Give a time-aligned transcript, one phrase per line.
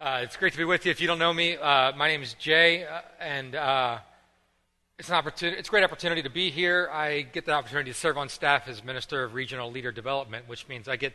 [0.00, 0.90] Uh, it's great to be with you.
[0.90, 3.98] If you don't know me, uh, my name is Jay, uh, and uh,
[4.98, 5.58] it's an opportunity.
[5.58, 6.88] It's a great opportunity to be here.
[6.90, 10.66] I get the opportunity to serve on staff as Minister of Regional Leader Development, which
[10.68, 11.12] means I get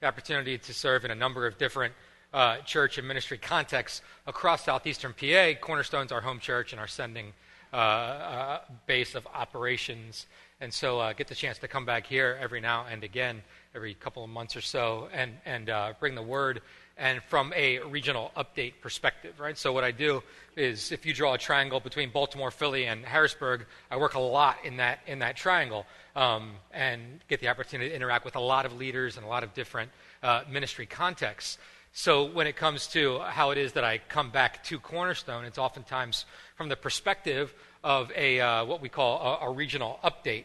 [0.00, 1.94] the opportunity to serve in a number of different
[2.32, 5.52] uh, church and ministry contexts across southeastern PA.
[5.60, 7.32] Cornerstone's our home church and our sending
[7.72, 10.26] uh, base of operations,
[10.60, 13.44] and so I get the chance to come back here every now and again,
[13.76, 15.70] every couple of months or so, and and
[16.00, 16.62] bring the word
[16.96, 19.58] and from a regional update perspective, right?
[19.58, 20.22] So what I do
[20.56, 24.58] is if you draw a triangle between Baltimore, Philly, and Harrisburg, I work a lot
[24.64, 28.64] in that in that triangle um, and get the opportunity to interact with a lot
[28.66, 29.90] of leaders and a lot of different
[30.22, 31.58] uh, ministry contexts.
[31.92, 35.58] So when it comes to how it is that I come back to Cornerstone, it's
[35.58, 40.44] oftentimes from the perspective of a uh, what we call a, a regional update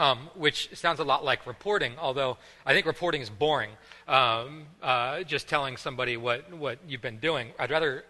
[0.00, 3.70] um, which sounds a lot like reporting, although I think reporting is boring.
[4.08, 7.50] Um, uh, just telling somebody what, what you've been doing.
[7.58, 8.04] I'd rather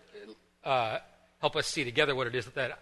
[0.65, 0.98] uh,
[1.41, 2.79] help us see together what it is that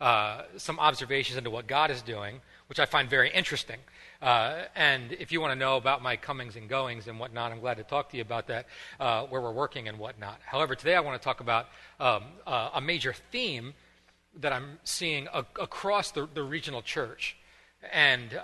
[0.00, 3.78] uh, some observations into what God is doing, which I find very interesting.
[4.20, 7.58] Uh, and if you want to know about my comings and goings and whatnot, I'm
[7.58, 8.66] glad to talk to you about that,
[9.00, 10.38] uh, where we're working and whatnot.
[10.46, 11.66] However, today I want to talk about
[11.98, 13.74] um, uh, a major theme
[14.38, 17.36] that I'm seeing a- across the, the regional church
[17.90, 18.40] and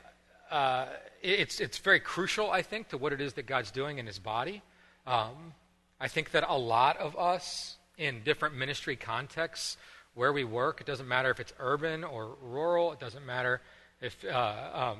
[0.51, 0.87] uh,
[1.23, 4.19] it's, it's very crucial, I think, to what it is that God's doing in his
[4.19, 4.63] body.
[5.07, 5.55] Um,
[6.01, 9.77] I think that a lot of us in different ministry contexts
[10.15, 13.61] where we work, it doesn't matter if it's urban or rural, it doesn't matter
[14.01, 14.99] if, uh, um,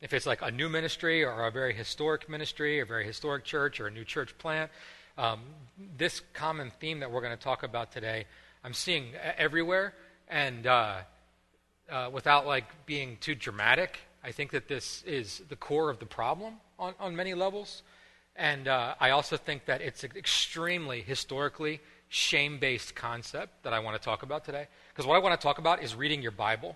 [0.00, 3.44] if it's like a new ministry or a very historic ministry, or a very historic
[3.44, 4.70] church or a new church plant.
[5.16, 5.40] Um,
[5.96, 8.26] this common theme that we're going to talk about today,
[8.64, 9.94] I'm seeing everywhere.
[10.28, 10.96] And uh,
[11.90, 16.06] uh, without like being too dramatic, I think that this is the core of the
[16.06, 17.82] problem on, on many levels.
[18.34, 23.80] And uh, I also think that it's an extremely historically shame based concept that I
[23.80, 24.66] want to talk about today.
[24.88, 26.74] Because what I want to talk about is reading your Bible.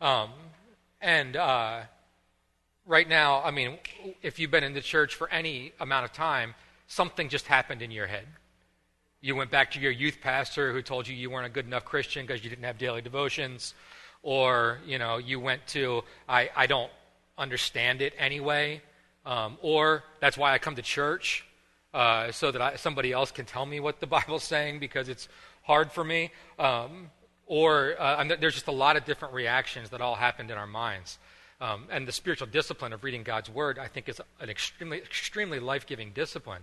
[0.00, 0.30] Um,
[1.00, 1.82] and uh,
[2.86, 3.78] right now, I mean,
[4.20, 6.54] if you've been in the church for any amount of time,
[6.88, 8.26] something just happened in your head.
[9.20, 11.84] You went back to your youth pastor who told you you weren't a good enough
[11.84, 13.74] Christian because you didn't have daily devotions.
[14.26, 16.90] Or, you know, you went to, I, I don't
[17.38, 18.82] understand it anyway.
[19.24, 21.46] Um, or that's why I come to church,
[21.94, 25.28] uh, so that I, somebody else can tell me what the Bible's saying because it's
[25.62, 26.32] hard for me.
[26.58, 27.12] Um,
[27.46, 31.20] or uh, there's just a lot of different reactions that all happened in our minds.
[31.60, 35.60] Um, and the spiritual discipline of reading God's Word, I think, is an extremely, extremely
[35.60, 36.62] life giving discipline.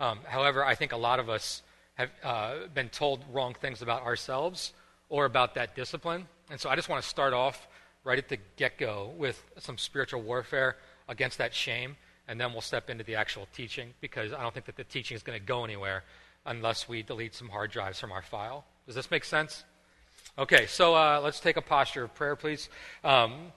[0.00, 1.60] Um, however, I think a lot of us
[1.96, 4.72] have uh, been told wrong things about ourselves
[5.10, 6.26] or about that discipline.
[6.50, 7.68] And so I just want to start off
[8.04, 10.76] right at the get go with some spiritual warfare
[11.08, 11.96] against that shame,
[12.28, 15.16] and then we'll step into the actual teaching because I don't think that the teaching
[15.16, 16.04] is going to go anywhere
[16.46, 18.64] unless we delete some hard drives from our file.
[18.86, 19.64] Does this make sense?
[20.38, 22.68] Okay, so uh, let's take a posture of prayer, please.
[23.04, 23.52] Um,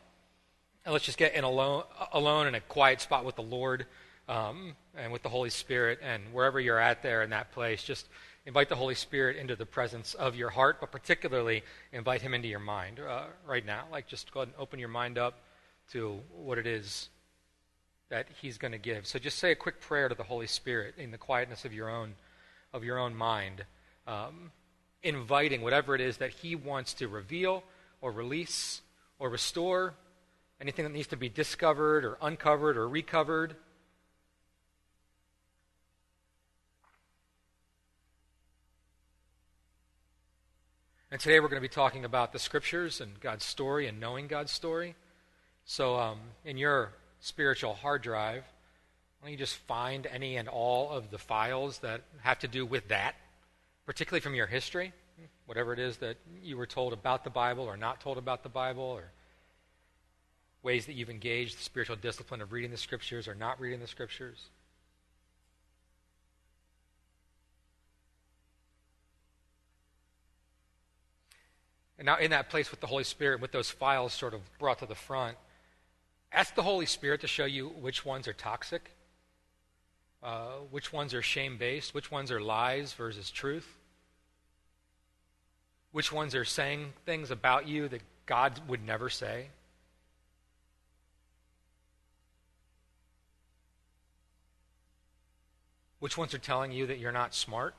[0.83, 3.85] and let's just get in alone, alone in a quiet spot with the Lord
[4.27, 5.99] um, and with the Holy Spirit.
[6.03, 8.07] And wherever you're at there in that place, just
[8.45, 12.47] invite the Holy Spirit into the presence of your heart, but particularly invite Him into
[12.47, 13.85] your mind uh, right now.
[13.91, 15.39] Like, just go ahead and open your mind up
[15.91, 17.09] to what it is
[18.09, 19.07] that He's going to give.
[19.07, 21.89] So, just say a quick prayer to the Holy Spirit in the quietness of your
[21.89, 22.15] own
[22.73, 23.63] of your own mind,
[24.05, 24.51] um,
[25.01, 27.63] inviting whatever it is that He wants to reveal
[28.01, 28.81] or release
[29.17, 29.93] or restore,
[30.59, 33.55] anything that needs to be discovered or uncovered or recovered.
[41.15, 44.27] And today we're going to be talking about the scriptures and God's story and knowing
[44.27, 44.95] God's story.
[45.63, 48.43] So, um, in your spiritual hard drive,
[49.21, 52.65] why don't you just find any and all of the files that have to do
[52.65, 53.15] with that,
[53.85, 54.91] particularly from your history,
[55.45, 58.49] whatever it is that you were told about the Bible or not told about the
[58.49, 59.05] Bible, or
[60.63, 63.87] ways that you've engaged the spiritual discipline of reading the scriptures or not reading the
[63.87, 64.49] scriptures.
[71.97, 74.79] And now, in that place with the Holy Spirit, with those files sort of brought
[74.79, 75.37] to the front,
[76.31, 78.91] ask the Holy Spirit to show you which ones are toxic,
[80.21, 83.77] uh, which ones are shame based, which ones are lies versus truth,
[85.93, 89.47] which ones are saying things about you that God would never say.
[95.99, 97.73] Which ones are telling you that you're not smart?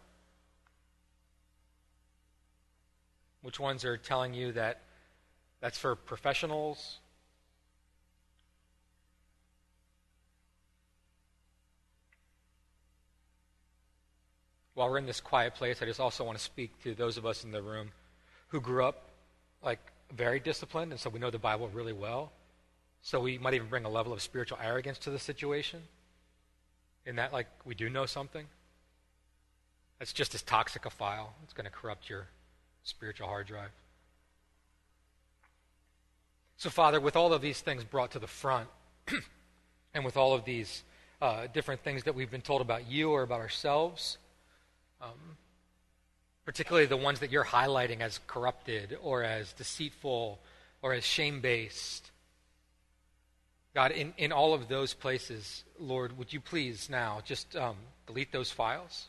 [3.43, 4.81] Which ones are telling you that
[5.61, 6.99] that's for professionals?
[14.77, 17.25] while we're in this quiet place, I just also want to speak to those of
[17.25, 17.93] us in the room
[18.49, 19.09] who grew up
[19.63, 19.81] like
[20.15, 22.31] very disciplined, and so we know the Bible really well.
[23.01, 25.81] So we might even bring a level of spiritual arrogance to the situation,
[27.07, 28.47] in that like we do know something.
[29.99, 31.35] That's just as toxic a file.
[31.43, 32.27] It's going to corrupt your
[32.87, 33.71] spiritual hard drive.
[36.57, 38.69] So, Father, with all of these things brought to the front,
[39.95, 40.85] and with all of these
[41.21, 44.19] uh, different things that we've been told about you or about ourselves,
[45.03, 45.37] um,
[46.45, 50.39] particularly the ones that you're highlighting as corrupted or as deceitful
[50.81, 52.11] or as shame based.
[53.75, 58.33] God, in, in all of those places, Lord, would you please now just um, delete
[58.33, 59.09] those files?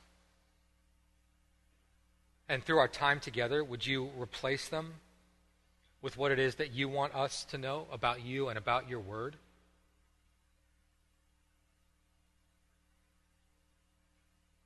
[2.50, 4.94] And through our time together, would you replace them
[6.02, 9.00] with what it is that you want us to know about you and about your
[9.00, 9.36] word?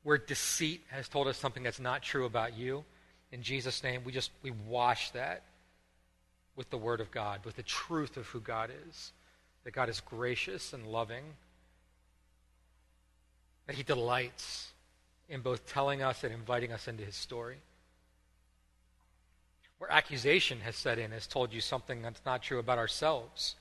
[0.04, 2.84] where deceit has told us something that's not true about you,
[3.32, 5.44] in Jesus' name, we just we wash that
[6.56, 9.14] with the Word of God, with the truth of who God is.
[9.64, 11.24] That God is gracious and loving.
[13.68, 14.72] That He delights
[15.30, 17.58] in both telling us and inviting us into His story.
[19.82, 23.56] Where accusation has set in, has told you something that's not true about ourselves.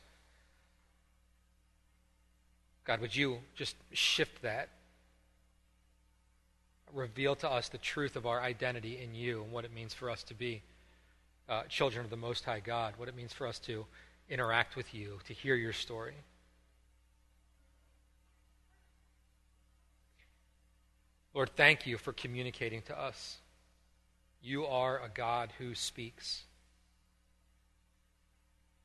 [2.84, 4.68] God, would you just shift that
[6.92, 10.10] reveal to us the truth of our identity in you and what it means for
[10.10, 10.60] us to be
[11.48, 13.86] uh, children of the Most High God, what it means for us to
[14.28, 16.16] interact with you, to hear your story.
[21.32, 23.38] Lord, thank you for communicating to us.
[24.42, 26.44] You are a God who speaks.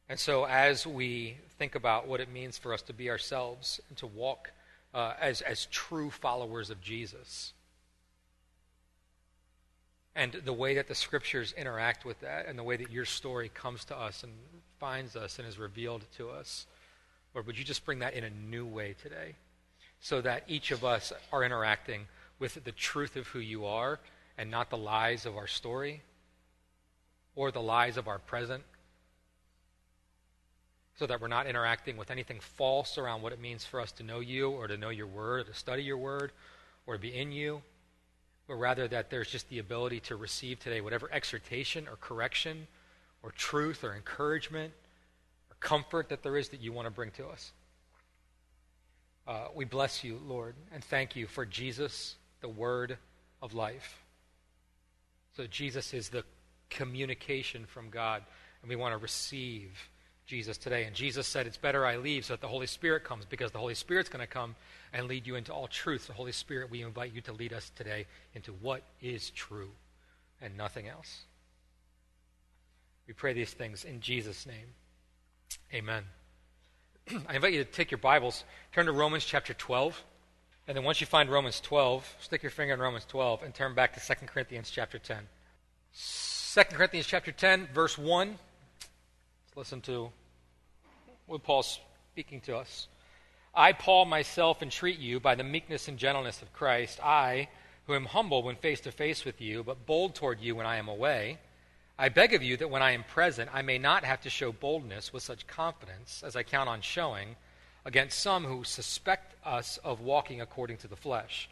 [0.08, 3.98] And so, as we think about what it means for us to be ourselves and
[3.98, 4.52] to walk
[4.94, 7.54] uh, as, as true followers of Jesus,
[10.16, 13.50] and the way that the scriptures interact with that and the way that your story
[13.54, 14.32] comes to us and
[14.80, 16.68] finds us and is revealed to us.
[17.34, 19.36] Lord, would you just bring that in a new way today
[20.00, 22.08] so that each of us are interacting
[22.40, 24.00] with the truth of who you are
[24.38, 26.02] and not the lies of our story
[27.36, 28.64] or the lies of our present?
[30.98, 34.04] So that we're not interacting with anything false around what it means for us to
[34.04, 36.32] know you or to know your word or to study your word
[36.88, 37.62] or to be in you
[38.48, 42.68] but rather that there's just the ability to receive today whatever exhortation or correction
[43.24, 44.72] or truth or encouragement
[45.50, 47.52] or comfort that there is that you want to bring to us.
[49.28, 52.98] Uh, we bless you, Lord, and thank you for Jesus, the word
[53.42, 54.05] of life.
[55.36, 56.24] So Jesus is the
[56.70, 58.24] communication from God,
[58.62, 59.72] and we want to receive
[60.26, 60.86] Jesus today.
[60.86, 63.58] And Jesus said, It's better I leave so that the Holy Spirit comes, because the
[63.58, 64.56] Holy Spirit's going to come
[64.94, 66.08] and lead you into all truth.
[66.08, 69.72] The Holy Spirit, we invite you to lead us today into what is true
[70.42, 71.24] and nothing else.
[73.08, 74.74] We pray these things in Jesus' name.
[75.74, 76.04] Amen.
[77.28, 80.02] I invite you to take your Bibles, turn to Romans chapter 12,
[80.68, 83.76] and then once you find Romans 12, stick your finger in Romans 12 and turn
[83.76, 85.18] back to 2 Corinthians chapter 10.
[85.94, 88.30] 2 Corinthians chapter 10, verse 1.
[88.30, 90.10] Let's listen to
[91.28, 91.80] what Paul's
[92.14, 92.88] speaking to us.
[93.54, 97.48] I, Paul, myself entreat you by the meekness and gentleness of Christ, I,
[97.86, 100.78] who am humble when face to face with you, but bold toward you when I
[100.78, 101.38] am away,
[101.98, 104.52] I beg of you that when I am present, I may not have to show
[104.52, 107.36] boldness with such confidence as I count on showing
[107.86, 111.50] against some who suspect us of walking according to the flesh.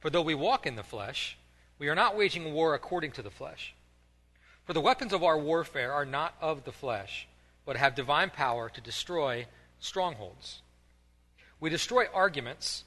[0.00, 1.38] For though we walk in the flesh,
[1.78, 3.74] we are not waging war according to the flesh.
[4.64, 7.26] For the weapons of our warfare are not of the flesh,
[7.64, 9.46] but have divine power to destroy
[9.78, 10.62] strongholds.
[11.60, 12.84] We destroy arguments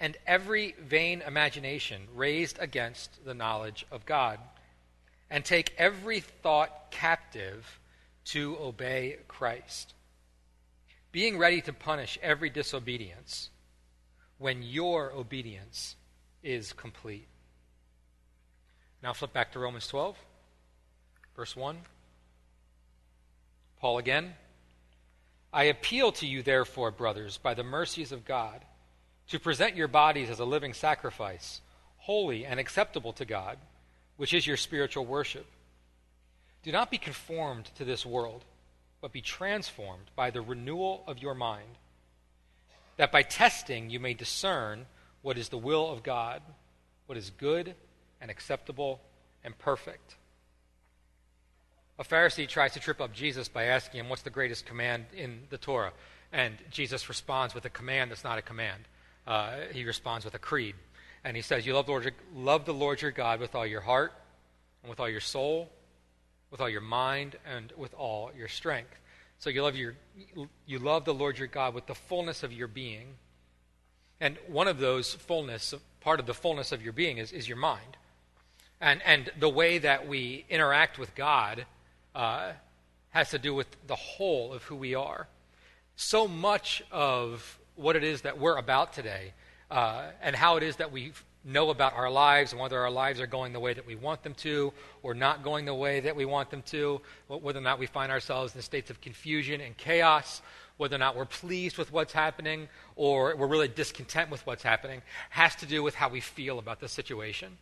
[0.00, 4.40] and every vain imagination raised against the knowledge of God,
[5.28, 7.78] and take every thought captive
[8.24, 9.92] to obey Christ,
[11.12, 13.50] being ready to punish every disobedience
[14.38, 15.96] when your obedience
[16.42, 17.26] is complete.
[19.02, 20.16] Now flip back to Romans 12,
[21.36, 21.78] verse 1.
[23.80, 24.34] Paul again.
[25.52, 28.64] I appeal to you, therefore, brothers, by the mercies of God,
[29.30, 31.60] to present your bodies as a living sacrifice,
[31.96, 33.58] holy and acceptable to God,
[34.16, 35.46] which is your spiritual worship.
[36.62, 38.44] Do not be conformed to this world,
[39.00, 41.78] but be transformed by the renewal of your mind,
[42.96, 44.86] that by testing you may discern
[45.22, 46.42] what is the will of God,
[47.06, 47.74] what is good
[48.20, 49.00] and acceptable
[49.42, 50.16] and perfect.
[51.98, 55.40] A Pharisee tries to trip up Jesus by asking him, What's the greatest command in
[55.50, 55.92] the Torah?
[56.32, 58.84] And Jesus responds with a command that's not a command.
[59.26, 60.74] Uh, he responds with a creed.
[61.24, 63.82] And he says, You love the, Lord love the Lord your God with all your
[63.82, 64.12] heart,
[64.82, 65.70] and with all your soul,
[66.50, 68.94] with all your mind, and with all your strength.
[69.38, 69.94] So you love, your,
[70.66, 73.14] you love the Lord your God with the fullness of your being.
[74.20, 77.56] And one of those fullness, part of the fullness of your being is, is your
[77.56, 77.96] mind.
[78.80, 81.64] And, and the way that we interact with God
[82.14, 82.52] uh,
[83.10, 85.26] has to do with the whole of who we are.
[85.96, 89.32] So much of what it is that we're about today
[89.70, 91.12] uh, and how it is that we
[91.44, 94.22] know about our lives and whether our lives are going the way that we want
[94.22, 97.78] them to or not going the way that we want them to, whether or not
[97.78, 100.42] we find ourselves in states of confusion and chaos,
[100.76, 105.02] whether or not we're pleased with what's happening or we're really discontent with what's happening,
[105.30, 107.56] has to do with how we feel about the situation.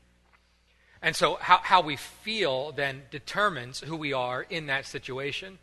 [1.01, 5.59] And so, how, how we feel then determines who we are in that situation.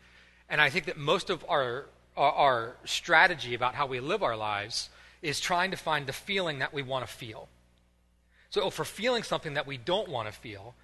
[0.48, 4.36] And I think that most of our, our, our strategy about how we live our
[4.36, 4.88] lives
[5.20, 7.48] is trying to find the feeling that we want to feel.
[8.50, 10.74] So, oh, if we're feeling something that we don't want to feel,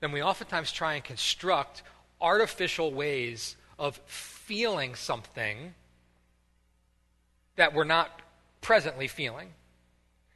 [0.00, 1.82] then we oftentimes try and construct
[2.20, 5.74] artificial ways of feeling something
[7.56, 8.20] that we're not
[8.60, 9.48] presently feeling.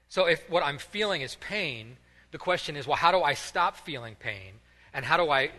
[0.09, 1.97] So, if what I'm feeling is pain,
[2.31, 4.55] the question is well, how do I stop feeling pain?
[4.93, 5.51] And how do I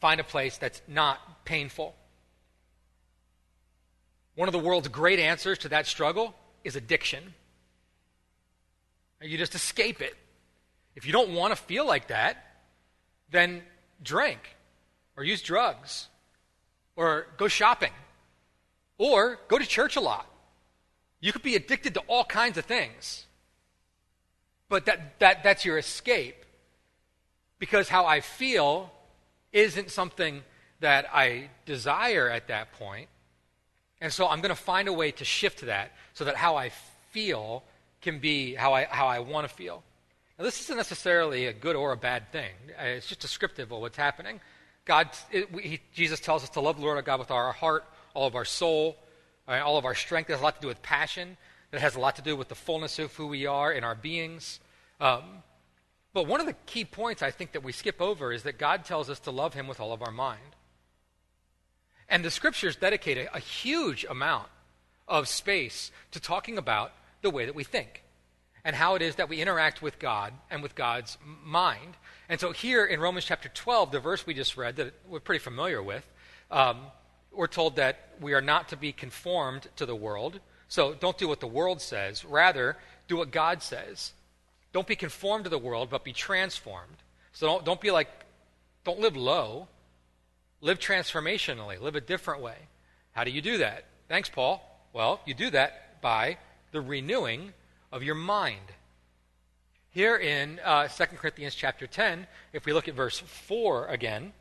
[0.00, 1.94] find a place that's not painful?
[4.34, 7.34] One of the world's great answers to that struggle is addiction.
[9.20, 10.14] You just escape it.
[10.98, 12.44] If you don't want to feel like that,
[13.30, 13.62] then
[14.02, 14.40] drink
[15.16, 16.08] or use drugs
[16.96, 17.92] or go shopping
[18.98, 20.28] or go to church a lot.
[21.20, 23.26] You could be addicted to all kinds of things.
[24.68, 26.44] But that, that, that's your escape.
[27.60, 28.90] Because how I feel
[29.52, 30.42] isn't something
[30.80, 33.08] that I desire at that point.
[34.00, 36.72] And so I'm going to find a way to shift that so that how I
[37.12, 37.62] feel
[38.00, 39.84] can be how I, how I want to feel.
[40.38, 43.80] Now, this isn't necessarily a good or a bad thing, uh, it's just descriptive of
[43.80, 44.40] what's happening.
[44.84, 47.84] God, it, he, Jesus tells us to love the Lord our God with our heart,
[48.14, 48.96] all of our soul,
[49.46, 50.30] all of our strength.
[50.30, 51.36] It has a lot to do with passion.
[51.72, 53.94] It has a lot to do with the fullness of who we are in our
[53.94, 54.60] beings.
[55.00, 55.42] Um,
[56.14, 58.84] but one of the key points I think that we skip over is that God
[58.84, 60.56] tells us to love Him with all of our mind.
[62.08, 64.48] And the scriptures dedicate a, a huge amount
[65.06, 68.02] of space to talking about the way that we think
[68.64, 71.96] and how it is that we interact with God and with God's mind.
[72.28, 75.42] And so, here in Romans chapter 12, the verse we just read that we're pretty
[75.42, 76.06] familiar with,
[76.50, 76.78] um,
[77.32, 80.40] we're told that we are not to be conformed to the world.
[80.68, 82.24] So, don't do what the world says.
[82.24, 84.12] Rather, do what God says.
[84.72, 86.96] Don't be conformed to the world, but be transformed.
[87.32, 88.08] So, don't, don't be like,
[88.84, 89.68] don't live low.
[90.60, 91.80] Live transformationally.
[91.80, 92.56] Live a different way.
[93.12, 93.84] How do you do that?
[94.08, 94.62] Thanks, Paul.
[94.92, 96.38] Well, you do that by
[96.72, 97.52] the renewing
[97.92, 98.72] of your mind.
[99.90, 104.32] Here in uh, 2 Corinthians chapter 10, if we look at verse 4 again,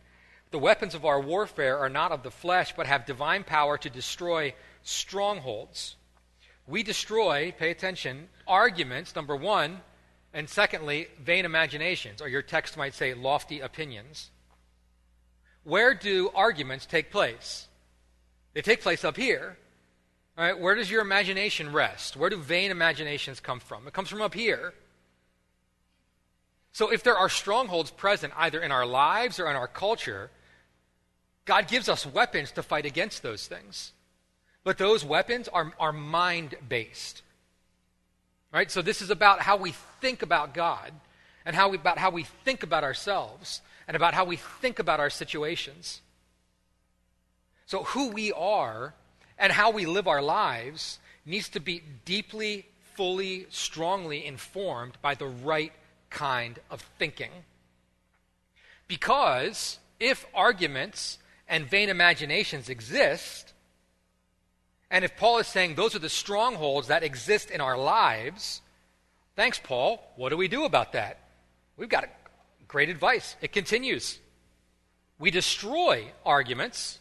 [0.52, 3.90] the weapons of our warfare are not of the flesh, but have divine power to
[3.90, 5.96] destroy strongholds.
[6.68, 9.82] We destroy, pay attention, arguments, number one,
[10.34, 14.30] and secondly, vain imaginations, or your text might say lofty opinions.
[15.64, 17.68] Where do arguments take place?
[18.54, 19.58] They take place up here.
[20.38, 20.58] Right?
[20.58, 22.16] Where does your imagination rest?
[22.16, 23.88] Where do vain imaginations come from?
[23.88, 24.74] It comes from up here.
[26.74, 30.30] So if there are strongholds present either in our lives or in our culture,
[31.46, 33.94] God gives us weapons to fight against those things.
[34.64, 37.24] But those weapons are, are mind based.
[38.54, 38.70] Right?
[38.70, 40.92] So this is about how we think about God
[41.46, 45.00] and how we, about how we think about ourselves and about how we think about
[45.00, 46.02] our situations.
[47.66, 48.94] So who we are
[49.38, 52.66] and how we live our lives needs to be deeply,
[52.96, 55.74] fully, strongly informed by the right
[56.10, 57.32] kind of thinking.
[58.88, 63.54] Because if arguments and vain imaginations exist,
[64.90, 68.62] and if Paul is saying those are the strongholds that exist in our lives,
[69.36, 70.02] thanks, Paul.
[70.16, 71.20] What do we do about that?
[71.76, 72.10] We've got
[72.68, 73.36] great advice.
[73.42, 74.20] It continues.
[75.20, 77.00] We destroy arguments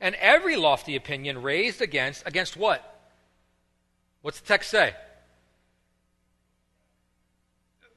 [0.00, 2.82] and every lofty opinion raised against against what?
[4.22, 4.94] What's the text say?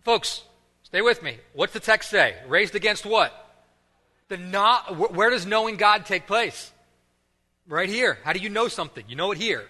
[0.04, 0.44] Folks,
[0.84, 1.38] stay with me.
[1.54, 2.36] What's the text say?
[2.48, 3.34] Raised against what?
[4.30, 6.72] The not where does knowing God take place?
[7.68, 8.18] Right here.
[8.24, 9.04] How do you know something?
[9.08, 9.68] You know it here.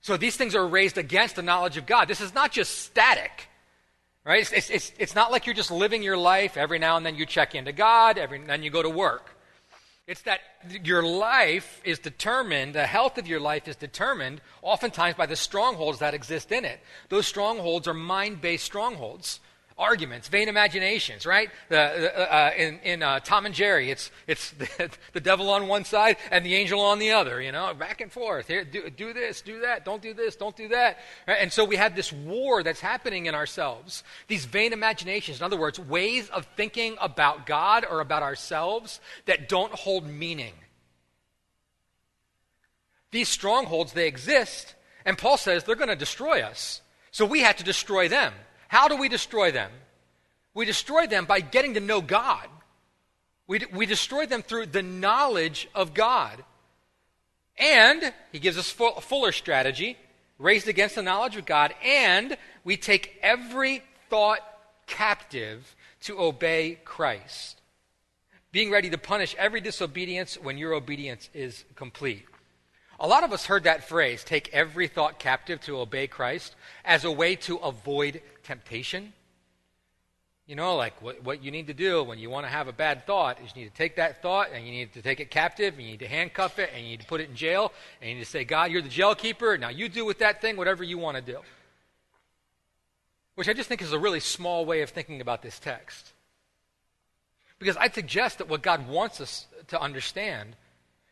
[0.00, 2.08] So these things are raised against the knowledge of God.
[2.08, 3.48] This is not just static.
[4.24, 4.52] Right?
[4.52, 6.56] It's, it's, it's, not like you're just living your life.
[6.56, 9.31] Every now and then you check into God, every then you go to work.
[10.12, 10.40] It's that
[10.84, 16.00] your life is determined, the health of your life is determined oftentimes by the strongholds
[16.00, 16.80] that exist in it.
[17.08, 19.40] Those strongholds are mind based strongholds
[19.82, 21.50] arguments, vain imaginations, right?
[21.68, 25.84] The, uh, in in uh, Tom and Jerry, it's, it's the, the, devil on one
[25.84, 28.46] side and the angel on the other, you know, back and forth.
[28.46, 30.98] Here, do, do this, do that, don't do this, don't do that.
[31.26, 31.38] Right?
[31.40, 34.04] And so we have this war that's happening in ourselves.
[34.28, 39.48] These vain imaginations, in other words, ways of thinking about God or about ourselves that
[39.48, 40.54] don't hold meaning.
[43.10, 44.74] These strongholds, they exist,
[45.04, 46.80] and Paul says they're going to destroy us.
[47.10, 48.32] So we have to destroy them.
[48.72, 49.70] How do we destroy them?
[50.54, 52.48] We destroy them by getting to know God.
[53.46, 56.42] We, we destroy them through the knowledge of God.
[57.58, 59.98] And he gives us full, fuller strategy,
[60.38, 64.40] raised against the knowledge of God, and we take every thought
[64.86, 67.60] captive to obey Christ,
[68.52, 72.24] being ready to punish every disobedience when your obedience is complete.
[73.02, 76.54] A lot of us heard that phrase, take every thought captive to obey Christ,
[76.84, 79.12] as a way to avoid temptation.
[80.46, 82.72] You know, like what, what you need to do when you want to have a
[82.72, 85.32] bad thought is you need to take that thought and you need to take it
[85.32, 87.72] captive and you need to handcuff it and you need to put it in jail
[88.00, 89.58] and you need to say, God, you're the jail keeper.
[89.58, 91.40] Now you do with that thing whatever you want to do.
[93.34, 96.12] Which I just think is a really small way of thinking about this text.
[97.58, 100.54] Because I'd suggest that what God wants us to understand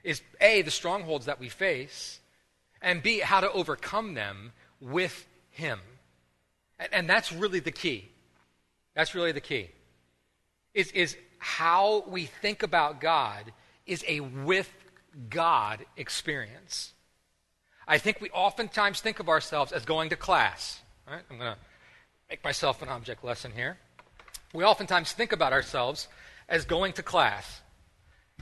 [0.04, 2.20] is A, the strongholds that we face,
[2.82, 5.80] and B, how to overcome them with Him.
[6.78, 8.08] And, and that's really the key.
[8.94, 9.70] That's really the key.
[10.74, 13.52] Is, is how we think about God
[13.86, 14.70] is a with
[15.28, 16.92] God experience.
[17.86, 20.80] I think we oftentimes think of ourselves as going to class.
[21.08, 21.22] Right?
[21.28, 21.58] I'm going to
[22.28, 23.78] make myself an object lesson here.
[24.54, 26.08] We oftentimes think about ourselves
[26.48, 27.59] as going to class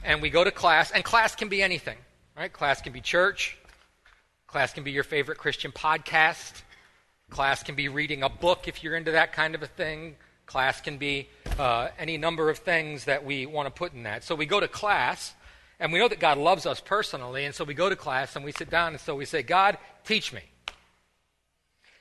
[0.04, 1.98] and we go to class, and class can be anything,
[2.36, 2.52] right?
[2.52, 3.56] Class can be church,
[4.46, 6.62] class can be your favorite Christian podcast,
[7.30, 10.80] class can be reading a book if you're into that kind of a thing, class
[10.80, 11.28] can be
[11.58, 14.24] uh, any number of things that we want to put in that.
[14.24, 15.34] So we go to class,
[15.78, 18.44] and we know that God loves us personally, and so we go to class and
[18.44, 20.42] we sit down, and so we say, God, teach me.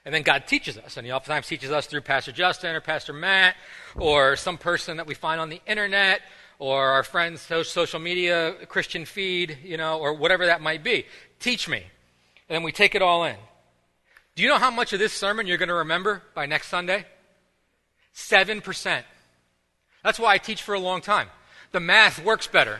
[0.05, 3.11] And then God teaches us, and He oftentimes teaches us through Pastor Justin or Pastor
[3.11, 3.55] Matt
[3.97, 6.21] or some person that we find on the internet
[6.59, 11.05] or our friends' social media Christian feed, you know, or whatever that might be.
[11.39, 11.83] Teach me.
[12.49, 13.35] And then we take it all in.
[14.35, 17.05] Do you know how much of this sermon you're going to remember by next Sunday?
[18.15, 19.03] 7%.
[20.03, 21.27] That's why I teach for a long time.
[21.71, 22.79] The math works better.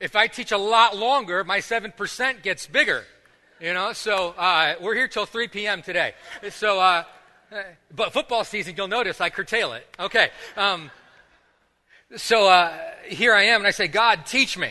[0.00, 3.04] if I teach a lot longer, my 7% gets bigger.
[3.60, 5.82] You know, so uh, we're here till 3 p.m.
[5.82, 6.14] today.
[6.50, 7.04] So, uh,
[7.94, 9.86] but football season, you'll notice I curtail it.
[10.00, 10.30] Okay.
[10.56, 10.90] Um,
[12.16, 12.76] so uh,
[13.08, 14.70] here I am, and I say, God, teach me.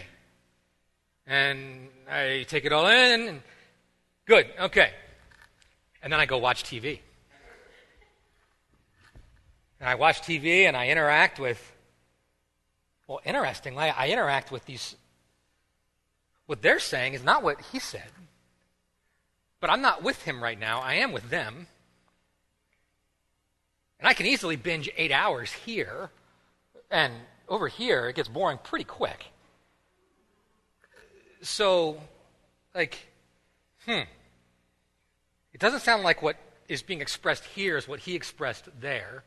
[1.25, 3.41] And I take it all in, and
[4.25, 4.91] good, okay.
[6.03, 6.99] And then I go watch TV.
[9.79, 11.59] And I watch TV and I interact with,
[13.07, 14.95] well, interestingly, I interact with these,
[16.45, 18.11] what they're saying is not what he said.
[19.59, 21.67] But I'm not with him right now, I am with them.
[23.99, 26.11] And I can easily binge eight hours here
[26.91, 27.13] and
[27.47, 29.25] over here, it gets boring pretty quick.
[31.41, 31.99] So,
[32.75, 32.99] like,
[33.85, 34.01] hmm.
[35.53, 39.23] It doesn't sound like what is being expressed here is what he expressed there.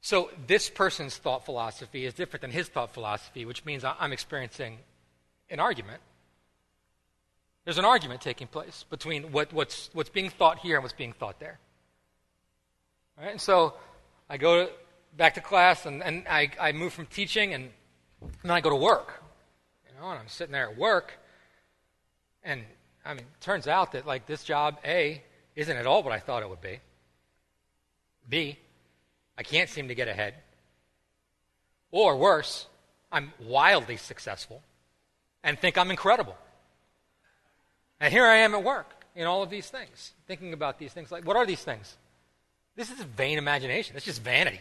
[0.00, 4.78] So, this person's thought philosophy is different than his thought philosophy, which means I'm experiencing
[5.50, 6.00] an argument.
[7.64, 11.12] There's an argument taking place between what, what's, what's being thought here and what's being
[11.12, 11.58] thought there.
[13.16, 13.30] All right?
[13.30, 13.74] And so
[14.28, 14.72] I go to
[15.16, 17.64] back to class, and, and I, I move from teaching, and,
[18.20, 19.22] and then I go to work.
[19.86, 21.18] You know, and I'm sitting there at work,
[22.42, 22.62] and
[23.04, 25.22] I mean, it turns out that like this job, A,
[25.54, 26.80] isn't at all what I thought it would be.
[28.28, 28.58] B,
[29.36, 30.34] I can't seem to get ahead.
[31.90, 32.66] Or worse,
[33.10, 34.62] I'm wildly successful
[35.44, 36.36] and think I'm incredible.
[38.00, 41.12] And here I am at work in all of these things, thinking about these things.
[41.12, 41.96] Like, what are these things?
[42.76, 43.96] This is vain imagination.
[43.96, 44.60] It's just vanity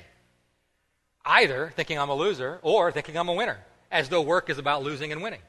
[1.26, 3.60] either thinking I'm a loser or thinking I'm a winner,
[3.92, 5.42] as though work is about losing and winning.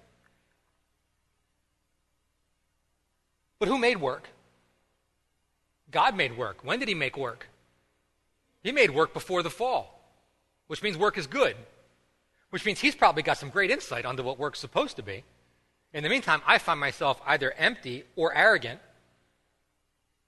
[3.59, 4.29] But who made work?
[5.91, 6.65] God made work.
[6.65, 7.49] When did He make work?
[8.63, 10.01] He made work before the fall,
[10.67, 11.57] which means work is good,
[12.51, 15.23] which means He's probably got some great insight onto what work's supposed to be.
[15.93, 18.81] In the meantime, I find myself either empty or arrogant,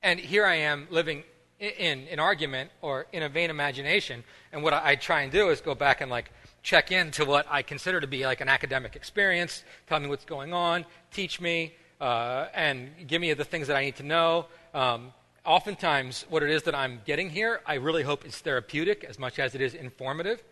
[0.02, 1.24] and here I am living
[1.60, 4.24] in an argument or in a vain imagination.
[4.52, 6.30] And what I, I try and do is go back and like
[6.62, 10.24] check in to what I consider to be like an academic experience, tell me what's
[10.24, 14.46] going on, teach me, uh, and give me the things that I need to know.
[14.72, 15.12] Um,
[15.44, 19.38] oftentimes, what it is that I'm getting here, I really hope is therapeutic as much
[19.38, 20.42] as it is informative,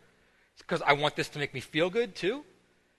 [0.59, 2.45] because I want this to make me feel good too.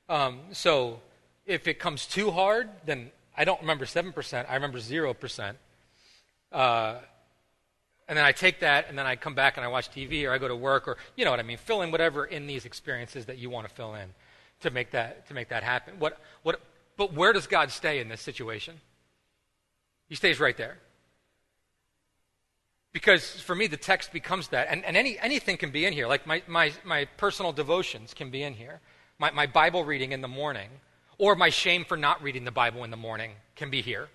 [0.10, 1.00] Um, so
[1.46, 5.56] if it comes too hard, then I don't remember 7%, I remember 0%.
[6.52, 6.96] Uh,
[8.08, 10.32] and then I take that and then I come back and I watch TV or
[10.32, 12.66] I go to work or, you know what I mean, fill in whatever in these
[12.66, 14.10] experiences that you want to fill in
[14.62, 15.96] to make that, to make that happen.
[16.00, 16.62] What, what,
[16.98, 18.82] but where does God stay in this situation?
[20.08, 20.78] He stays right there.
[22.92, 24.68] Because for me, the text becomes that.
[24.70, 26.08] And, and any, anything can be in here.
[26.08, 28.82] Like my, my, my personal devotions can be in here.
[29.18, 30.70] My, my Bible reading in the morning,
[31.18, 34.10] or my shame for not reading the Bible in the morning can be here.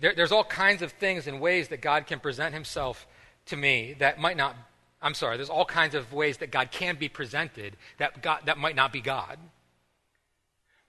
[0.00, 3.06] There, there's all kinds of things and ways that God can present himself
[3.46, 4.56] to me that might not,
[5.02, 8.58] I'm sorry, there's all kinds of ways that God can be presented that, God, that
[8.58, 9.38] might not be God.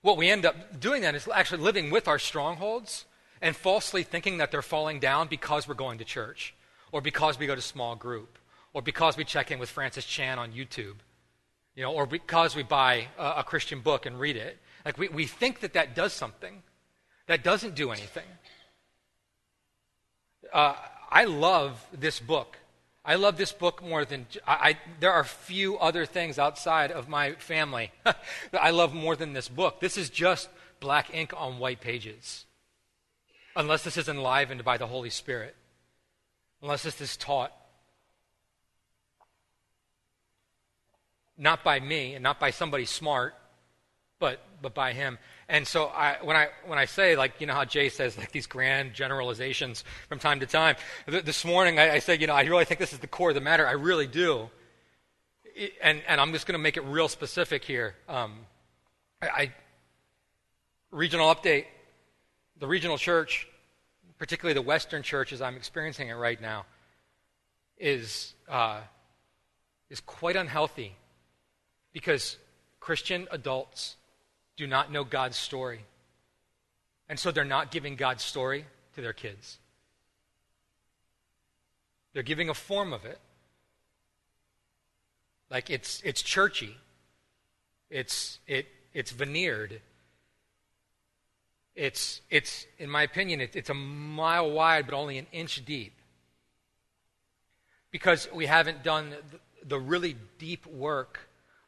[0.01, 3.05] What we end up doing then is actually living with our strongholds
[3.41, 6.53] and falsely thinking that they're falling down because we're going to church
[6.91, 8.37] or because we go to small group
[8.73, 10.95] or because we check in with Francis Chan on YouTube,
[11.75, 14.57] you know, or because we buy a, a Christian book and read it.
[14.85, 16.61] Like we, we think that that does something.
[17.27, 18.27] That doesn't do anything.
[20.55, 20.73] Uh,
[21.11, 22.57] I love this book.
[23.03, 27.09] I love this book more than I, I, there are few other things outside of
[27.09, 28.17] my family that
[28.63, 29.81] I love more than this book.
[29.81, 30.47] This is just
[30.79, 32.45] black ink on white pages.
[33.57, 35.57] Unless this is enlivened by the Holy Spirit.
[36.61, 37.51] Unless this is taught
[41.37, 43.35] not by me and not by somebody smart,
[44.19, 45.17] but but by him.
[45.47, 48.31] And so I, when, I, when I say, like, you know how Jay says, like,
[48.31, 50.75] these grand generalizations from time to time,
[51.07, 53.29] th- this morning I, I, said, you know, I really think this is the core
[53.29, 53.67] of the matter.
[53.67, 54.49] I really do.
[55.55, 57.95] It, and, and I'm just going to make it real specific here.
[58.09, 58.33] Um,
[59.21, 59.53] I, I,
[60.89, 61.65] regional update
[62.57, 63.47] the regional church,
[64.17, 66.65] particularly the Western church as I'm experiencing it right now,
[67.77, 68.79] is, uh,
[69.89, 70.95] is quite unhealthy
[71.93, 72.37] because
[72.79, 73.97] Christian adults
[74.57, 75.81] do not know God's story.
[77.09, 78.65] And so they're not giving God's story
[78.95, 79.59] to their kids.
[82.13, 83.19] They're giving a form of it.
[85.49, 86.75] Like it's, it's churchy,
[87.89, 89.81] it's, it, it's veneered.
[91.75, 95.93] It's, it's, in my opinion, it, it's a mile wide, but only an inch deep.
[97.91, 101.19] Because we haven't done the, the really deep work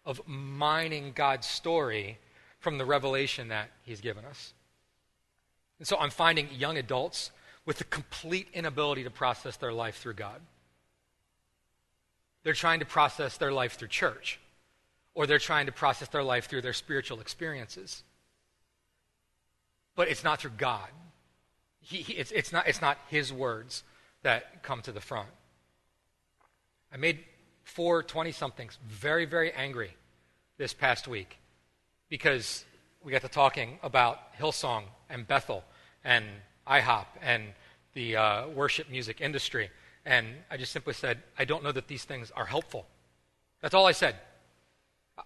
[0.05, 2.19] of mining God's story
[2.67, 4.53] from the revelation that He's given us.
[5.79, 7.31] And so I'm finding young adults
[7.65, 10.41] with a complete inability to process their life through God.
[12.43, 14.41] They're trying to process their life through church,
[15.15, 18.03] or they're trying to process their life through their spiritual experiences.
[19.95, 20.89] But it's not through God.
[21.79, 23.85] He, he, it's, it's, not, it's not His words
[24.23, 25.29] that come to the front.
[26.93, 27.19] I made
[27.63, 29.95] four 20 somethings very, very angry
[30.57, 31.37] this past week
[32.09, 32.65] because
[33.03, 35.63] we got to talking about Hillsong and Bethel
[36.03, 36.25] and
[36.67, 37.43] IHOP and
[37.93, 39.69] the uh, worship music industry.
[40.05, 42.85] And I just simply said, I don't know that these things are helpful.
[43.61, 44.15] That's all I said.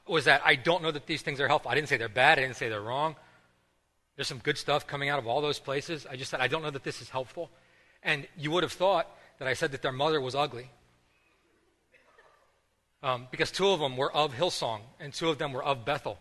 [0.08, 1.70] Was that I don't know that these things are helpful.
[1.70, 2.40] I didn't say they're bad.
[2.40, 3.16] I didn't say they're wrong.
[4.16, 6.08] There's some good stuff coming out of all those places.
[6.10, 7.50] I just said, I don't know that this is helpful.
[8.04, 9.08] And you would have thought
[9.40, 10.70] that I said that their mother was ugly.
[13.04, 16.20] Um, because two of them were of Hillsong, and two of them were of Bethel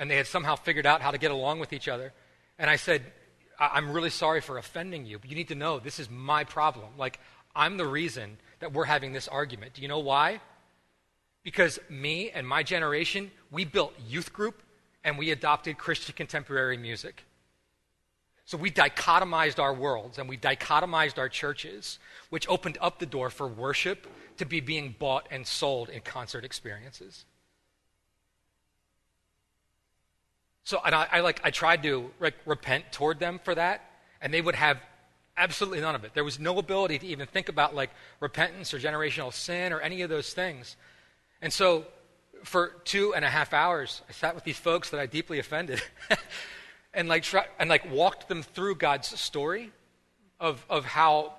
[0.00, 2.12] and they had somehow figured out how to get along with each other.
[2.58, 3.04] And I said,
[3.58, 6.42] I- am really sorry for offending you, but you need to know this is my
[6.42, 6.88] problem.
[6.96, 7.20] Like,
[7.54, 9.74] I'm the reason that we're having this argument.
[9.74, 10.40] Do you know why?
[11.42, 14.62] Because me and my generation, we built youth group
[15.04, 17.24] and we adopted Christian contemporary music.
[18.46, 21.98] So we dichotomized our worlds and we dichotomized our churches,
[22.30, 24.06] which opened up the door for worship
[24.38, 27.26] to be being bought and sold in concert experiences.
[30.70, 33.90] So, and I, I, like, I tried to like, repent toward them for that,
[34.22, 34.78] and they would have
[35.36, 36.14] absolutely none of it.
[36.14, 40.02] There was no ability to even think about like repentance or generational sin or any
[40.02, 40.76] of those things.
[41.42, 41.86] And so,
[42.44, 45.82] for two and a half hours, I sat with these folks that I deeply offended,
[46.94, 49.72] and like try, and like walked them through God's story
[50.38, 51.32] of of how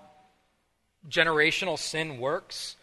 [1.08, 2.76] generational sin works,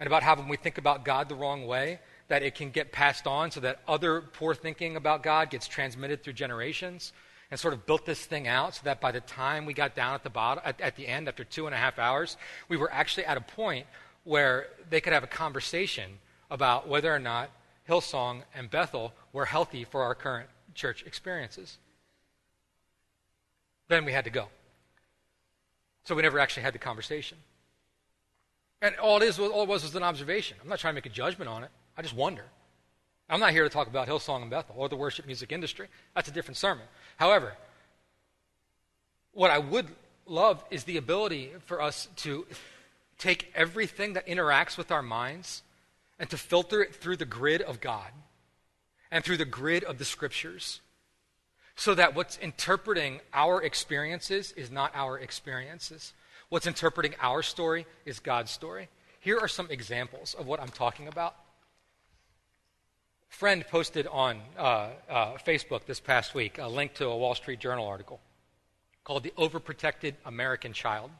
[0.00, 2.00] and about how when we think about God the wrong way,
[2.32, 6.24] that it can get passed on so that other poor thinking about God gets transmitted
[6.24, 7.12] through generations
[7.50, 10.14] and sort of built this thing out so that by the time we got down
[10.14, 12.38] at the bottom at, at, the end after two and a half hours
[12.70, 13.86] we were actually at a point
[14.24, 16.10] where they could have a conversation
[16.50, 17.50] about whether or not
[17.86, 21.76] Hillsong and Bethel were healthy for our current church experiences.
[23.88, 24.48] Then we had to go.
[26.04, 27.36] So we never actually had the conversation.
[28.80, 30.56] And all it is, all it was, was an observation.
[30.62, 31.70] I'm not trying to make a judgment on it.
[31.96, 32.44] I just wonder.
[33.28, 35.88] I'm not here to talk about Hillsong and Bethel or the worship music industry.
[36.14, 36.84] That's a different sermon.
[37.16, 37.54] However,
[39.32, 39.86] what I would
[40.26, 42.46] love is the ability for us to
[43.18, 45.62] take everything that interacts with our minds
[46.18, 48.10] and to filter it through the grid of God
[49.10, 50.80] and through the grid of the scriptures
[51.74, 56.12] so that what's interpreting our experiences is not our experiences.
[56.48, 58.88] What's interpreting our story is God's story.
[59.20, 61.34] Here are some examples of what I'm talking about.
[63.32, 67.58] Friend posted on uh, uh, Facebook this past week a link to a Wall Street
[67.58, 68.20] Journal article
[69.04, 71.10] called The Overprotected American Child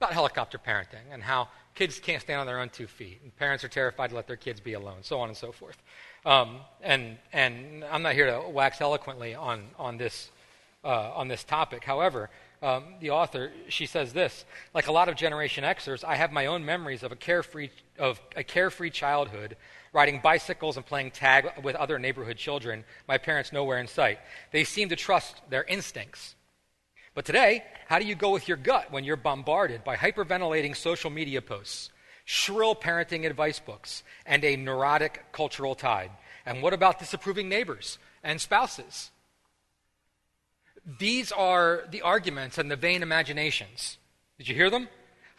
[0.00, 3.62] about helicopter parenting and how kids can't stand on their own two feet and parents
[3.62, 5.76] are terrified to let their kids be alone, so on and so forth.
[6.24, 10.30] Um, and, and I'm not here to wax eloquently on, on, this,
[10.82, 11.84] uh, on this topic.
[11.84, 12.30] However,
[12.62, 16.46] um, the author, she says this Like a lot of Generation Xers, I have my
[16.46, 19.56] own memories of a carefree, of a carefree childhood,
[19.94, 24.18] riding bicycles and playing tag with other neighborhood children, my parents nowhere in sight.
[24.50, 26.34] They seem to trust their instincts.
[27.14, 31.10] But today, how do you go with your gut when you're bombarded by hyperventilating social
[31.10, 31.90] media posts,
[32.24, 36.10] shrill parenting advice books, and a neurotic cultural tide?
[36.44, 39.12] And what about disapproving neighbors and spouses?
[40.98, 43.96] These are the arguments and the vain imaginations.
[44.38, 44.88] Did you hear them?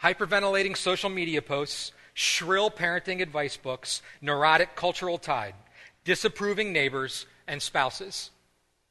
[0.02, 5.54] Hyperventilating social media posts, shrill parenting advice books, neurotic cultural tide,
[6.02, 8.30] disapproving neighbors and spouses.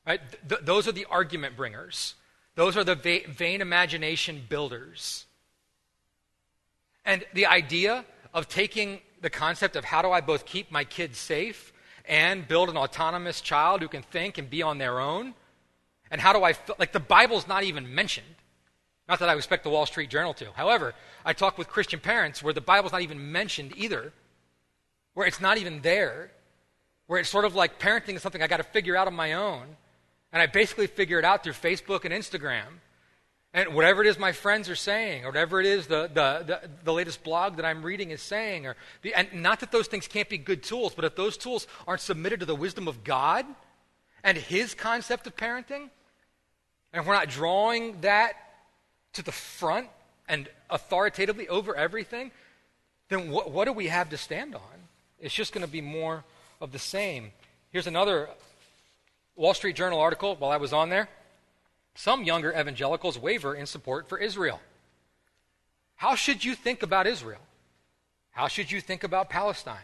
[0.05, 0.21] Right?
[0.47, 2.13] Th- those are the argument bringers.
[2.53, 5.25] Those are the va- vain imagination builders.
[7.03, 11.17] And the idea of taking the concept of how do I both keep my kids
[11.17, 11.73] safe
[12.07, 15.33] and build an autonomous child who can think and be on their own
[16.11, 18.34] and how do I, like, the Bible's not even mentioned.
[19.07, 20.51] Not that I expect the Wall Street Journal to.
[20.53, 24.13] However, I talk with Christian parents where the Bible's not even mentioned either,
[25.13, 26.31] where it's not even there,
[27.07, 29.33] where it's sort of like parenting is something I got to figure out on my
[29.33, 29.63] own.
[30.33, 32.65] And I basically figure it out through Facebook and Instagram.
[33.53, 36.69] And whatever it is my friends are saying, or whatever it is the, the, the,
[36.83, 40.07] the latest blog that I'm reading is saying, or the, and not that those things
[40.07, 43.45] can't be good tools, but if those tools aren't submitted to the wisdom of God,
[44.25, 45.89] and his concept of parenting,
[46.91, 48.33] and we're not drawing that
[49.15, 49.87] to the front
[50.27, 52.31] and authoritatively over everything,
[53.09, 54.61] then what, what do we have to stand on?
[55.19, 56.23] It's just going to be more
[56.61, 57.31] of the same.
[57.71, 58.29] Here's another
[59.35, 61.09] Wall Street Journal article while I was on there.
[61.95, 64.59] Some younger evangelicals waver in support for Israel.
[65.95, 67.39] How should you think about Israel?
[68.31, 69.77] How should you think about Palestine?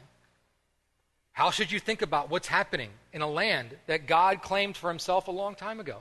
[1.32, 5.30] How should you think about what's happening in a land that God claimed for himself
[5.30, 6.00] a long time ago?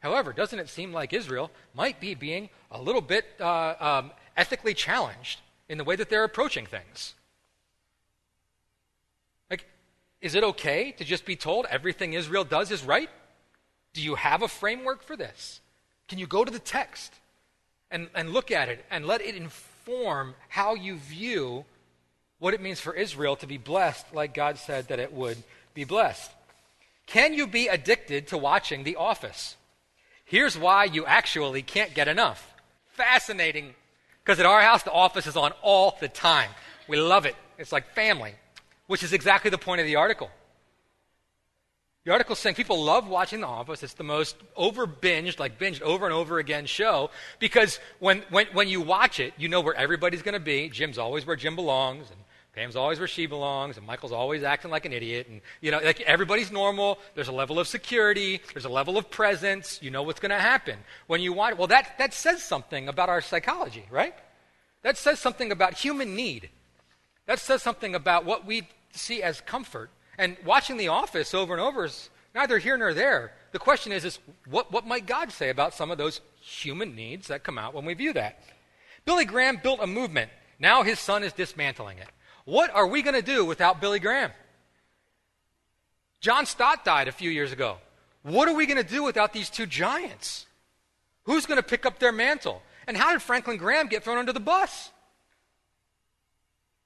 [0.00, 4.74] However, doesn't it seem like Israel might be being a little bit uh, um, ethically
[4.74, 7.14] challenged in the way that they're approaching things?
[9.50, 9.66] Like,
[10.20, 13.10] is it okay to just be told everything Israel does is right?
[13.92, 15.60] Do you have a framework for this?
[16.06, 17.12] Can you go to the text
[17.90, 21.64] and, and look at it and let it inform how you view
[22.38, 25.38] what it means for Israel to be blessed like God said that it would
[25.74, 26.30] be blessed.
[27.06, 29.56] Can you be addicted to watching The Office?
[30.28, 32.54] Here's why you actually can't get enough.
[32.92, 33.74] Fascinating.
[34.22, 36.50] Because at our house, The Office is on all the time.
[36.86, 37.34] We love it.
[37.56, 38.34] It's like family,
[38.88, 40.30] which is exactly the point of the article.
[42.04, 43.82] The article is saying people love watching The Office.
[43.82, 48.48] It's the most over binged, like binged over and over again show because when, when,
[48.52, 50.68] when you watch it, you know where everybody's going to be.
[50.68, 52.20] Jim's always where Jim belongs, and
[52.58, 55.28] Pam's always where she belongs, and Michael's always acting like an idiot.
[55.28, 56.98] And, you know, like everybody's normal.
[57.14, 59.78] There's a level of security, there's a level of presence.
[59.80, 63.10] You know what's going to happen when you want, Well, that, that says something about
[63.10, 64.14] our psychology, right?
[64.82, 66.50] That says something about human need.
[67.26, 69.90] That says something about what we see as comfort.
[70.18, 73.34] And watching The Office over and over is neither here nor there.
[73.52, 74.18] The question is, is
[74.50, 77.84] what, what might God say about some of those human needs that come out when
[77.84, 78.42] we view that?
[79.04, 80.32] Billy Graham built a movement.
[80.58, 82.08] Now his son is dismantling it.
[82.48, 84.30] What are we going to do without Billy Graham?
[86.22, 87.76] John Stott died a few years ago.
[88.22, 90.46] What are we going to do without these two giants?
[91.24, 92.62] Who's going to pick up their mantle?
[92.86, 94.90] And how did Franklin Graham get thrown under the bus?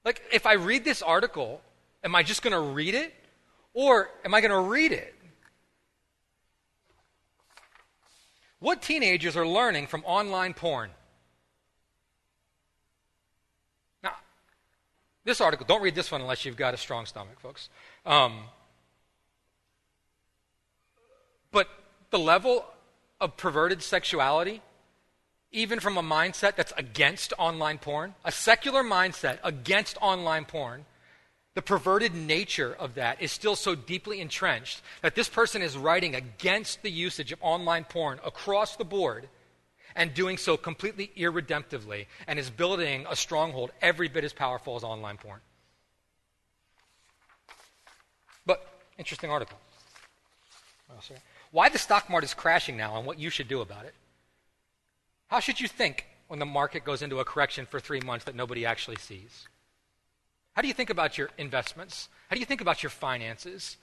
[0.03, 1.61] Like, if I read this article,
[2.03, 3.13] am I just going to read it?
[3.73, 5.15] Or am I going to read it?
[8.59, 10.89] What teenagers are learning from online porn?
[15.25, 17.69] This article, don't read this one unless you've got a strong stomach, folks.
[18.05, 18.41] Um,
[21.51, 21.67] but
[22.09, 22.65] the level
[23.21, 24.61] of perverted sexuality,
[25.51, 30.85] even from a mindset that's against online porn, a secular mindset against online porn,
[31.53, 36.15] the perverted nature of that is still so deeply entrenched that this person is writing
[36.15, 39.29] against the usage of online porn across the board
[39.95, 44.83] and doing so completely irredemptively and is building a stronghold every bit as powerful as
[44.83, 45.39] online porn.
[48.45, 49.57] But, interesting article.
[50.91, 51.15] Oh,
[51.51, 53.93] Why the stock market is crashing now and what you should do about it.
[55.27, 58.35] How should you think when the market goes into a correction for three months that
[58.35, 59.47] nobody actually sees?
[60.53, 62.09] How do you think about your investments?
[62.29, 63.77] How do you think about your finances?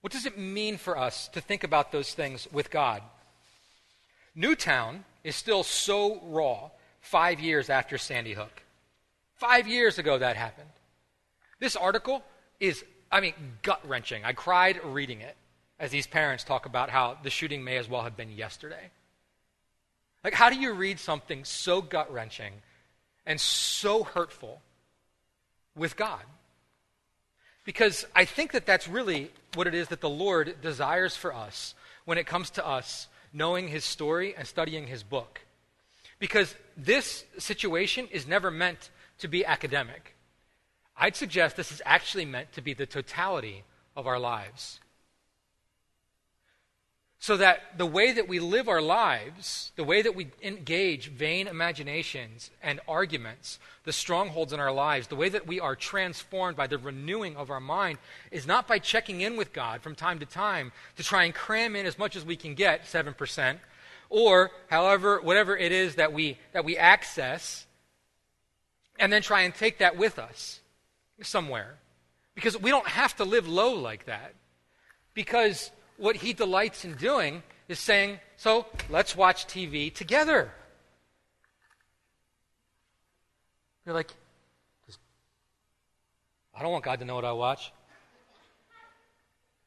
[0.00, 3.02] What does it mean for us to think about those things with God?
[4.34, 8.62] Newtown is still so raw five years after Sandy Hook.
[9.34, 10.68] Five years ago that happened.
[11.60, 12.22] This article
[12.60, 14.24] is, I mean, gut wrenching.
[14.24, 15.36] I cried reading it
[15.78, 18.90] as these parents talk about how the shooting may as well have been yesterday.
[20.24, 22.52] Like, how do you read something so gut wrenching
[23.28, 24.60] and so hurtful
[25.76, 26.22] with God.
[27.64, 31.74] Because I think that that's really what it is that the Lord desires for us
[32.06, 35.40] when it comes to us knowing His story and studying His book.
[36.18, 40.14] Because this situation is never meant to be academic.
[40.96, 43.64] I'd suggest this is actually meant to be the totality
[43.96, 44.80] of our lives
[47.20, 51.48] so that the way that we live our lives, the way that we engage vain
[51.48, 56.68] imaginations and arguments, the strongholds in our lives, the way that we are transformed by
[56.68, 57.98] the renewing of our mind
[58.30, 61.74] is not by checking in with God from time to time to try and cram
[61.74, 63.58] in as much as we can get, 7%,
[64.10, 67.66] or however, whatever it is that we, that we access,
[68.96, 70.60] and then try and take that with us
[71.22, 71.78] somewhere.
[72.36, 74.34] Because we don't have to live low like that.
[75.14, 80.50] Because what he delights in doing is saying, So let's watch TV together.
[83.84, 84.12] You're like,
[86.54, 87.72] I don't want God to know what I watch.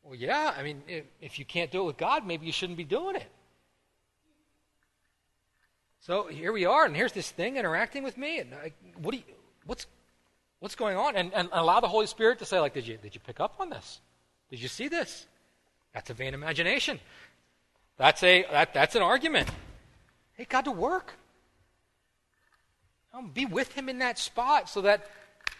[0.03, 2.77] Well, yeah, I mean, if, if you can't do it with God, maybe you shouldn't
[2.77, 3.29] be doing it.
[6.01, 9.17] So here we are, and here's this thing interacting with me, and I, what do
[9.17, 9.23] you,
[9.65, 9.85] what's,
[10.59, 11.15] what's going on?
[11.15, 13.55] And, and allow the Holy Spirit to say, like, did you, did you pick up
[13.59, 14.01] on this?
[14.49, 15.27] Did you see this?
[15.93, 16.99] That's a vain imagination.
[17.97, 19.49] That's, a, that, that's an argument.
[20.33, 21.13] Hey, God to work.
[23.13, 25.07] Um, be with him in that spot so that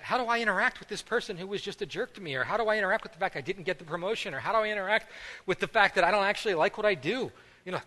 [0.01, 2.35] how do I interact with this person who was just a jerk to me?
[2.35, 4.33] Or how do I interact with the fact I didn't get the promotion?
[4.33, 5.11] Or how do I interact
[5.45, 7.31] with the fact that I don't actually like what I do?
[7.65, 7.81] You know,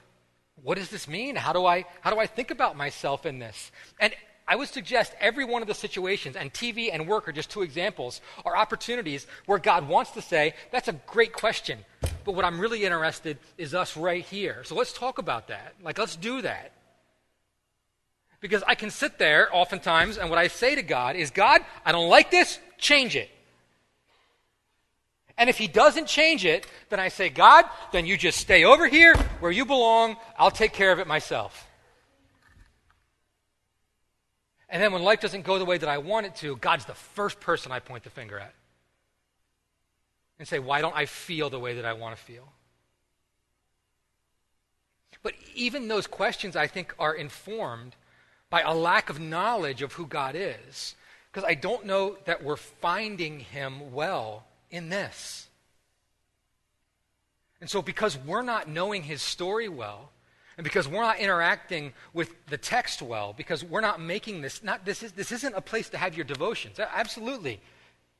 [0.62, 1.34] what does this mean?
[1.36, 3.72] How do I, how do I think about myself in this?
[3.98, 4.12] And
[4.46, 7.62] I would suggest every one of the situations, and TV and work are just two
[7.62, 11.78] examples, are opportunities where God wants to say, That's a great question,
[12.24, 14.62] but what I'm really interested is us right here.
[14.64, 15.74] So let's talk about that.
[15.82, 16.72] Like, let's do that.
[18.40, 21.92] Because I can sit there oftentimes, and what I say to God is, God, I
[21.92, 23.30] don't like this, change it.
[25.38, 28.86] And if he doesn't change it, then I say, God, then you just stay over
[28.86, 30.16] here where you belong.
[30.38, 31.66] I'll take care of it myself.
[34.68, 36.94] And then when life doesn't go the way that I want it to, God's the
[36.94, 38.54] first person I point the finger at.
[40.38, 42.52] And say, why don't I feel the way that I want to feel?
[45.22, 47.96] But even those questions, I think, are informed
[48.50, 50.94] by a lack of knowledge of who God is.
[51.32, 55.48] Because I don't know that we're finding him well in this.
[57.60, 60.10] And so, because we're not knowing his story well,
[60.56, 64.84] and because we're not interacting with the text well, because we're not making this, not,
[64.84, 66.78] this, is, this isn't a place to have your devotions.
[66.78, 67.60] Absolutely.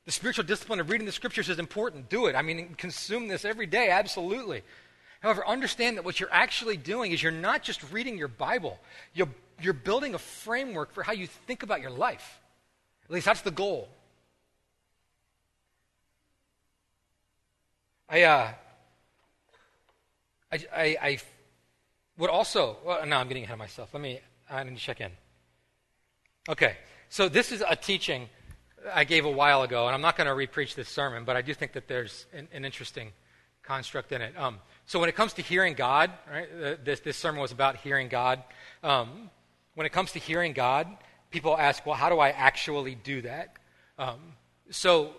[0.05, 2.09] The spiritual discipline of reading the scriptures is important.
[2.09, 2.35] Do it.
[2.35, 3.89] I mean, consume this every day.
[3.89, 4.63] Absolutely.
[5.21, 8.79] However, understand that what you're actually doing is you're not just reading your Bible,
[9.13, 9.29] you're,
[9.61, 12.39] you're building a framework for how you think about your life.
[13.05, 13.87] At least that's the goal.
[18.09, 18.51] I, uh,
[20.51, 21.19] I, I, I
[22.17, 23.89] would also, well, I'm getting ahead of myself.
[23.93, 25.11] Let me, I need to check in.
[26.47, 26.77] Okay,
[27.09, 28.29] so this is a teaching
[28.93, 31.41] I gave a while ago, and I'm not going to repreach this sermon, but I
[31.41, 33.11] do think that there's an, an interesting
[33.63, 34.37] construct in it.
[34.37, 37.77] Um, so when it comes to hearing God, right, uh, this, this sermon was about
[37.77, 38.43] hearing God.
[38.83, 39.31] Um,
[39.73, 40.87] when it comes to hearing God,
[41.31, 43.57] people ask, well, how do I actually do that?
[43.97, 44.19] Um,
[44.69, 45.13] so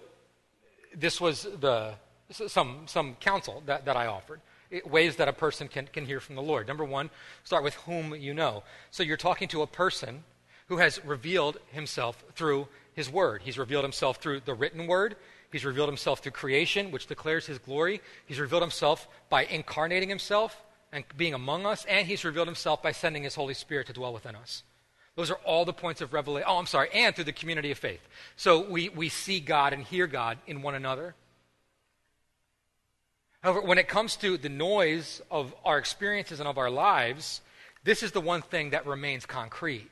[0.94, 1.94] this was the,
[2.30, 4.40] some, some counsel that, that I offered
[4.72, 6.66] Eh, ways that a person can, can hear from the Lord.
[6.66, 7.10] Number one,
[7.44, 8.62] start with whom you know.
[8.90, 10.24] So you're talking to a person
[10.68, 13.42] who has revealed himself through his word.
[13.42, 15.16] He's revealed himself through the written word.
[15.52, 18.00] He's revealed himself through creation, which declares his glory.
[18.26, 20.60] He's revealed himself by incarnating himself
[20.92, 21.84] and being among us.
[21.84, 24.64] And he's revealed himself by sending his Holy Spirit to dwell within us.
[25.14, 26.46] Those are all the points of revelation.
[26.48, 28.06] Oh, I'm sorry, and through the community of faith.
[28.36, 31.14] So we, we see God and hear God in one another.
[33.42, 37.40] However, when it comes to the noise of our experiences and of our lives,
[37.84, 39.90] this is the one thing that remains concrete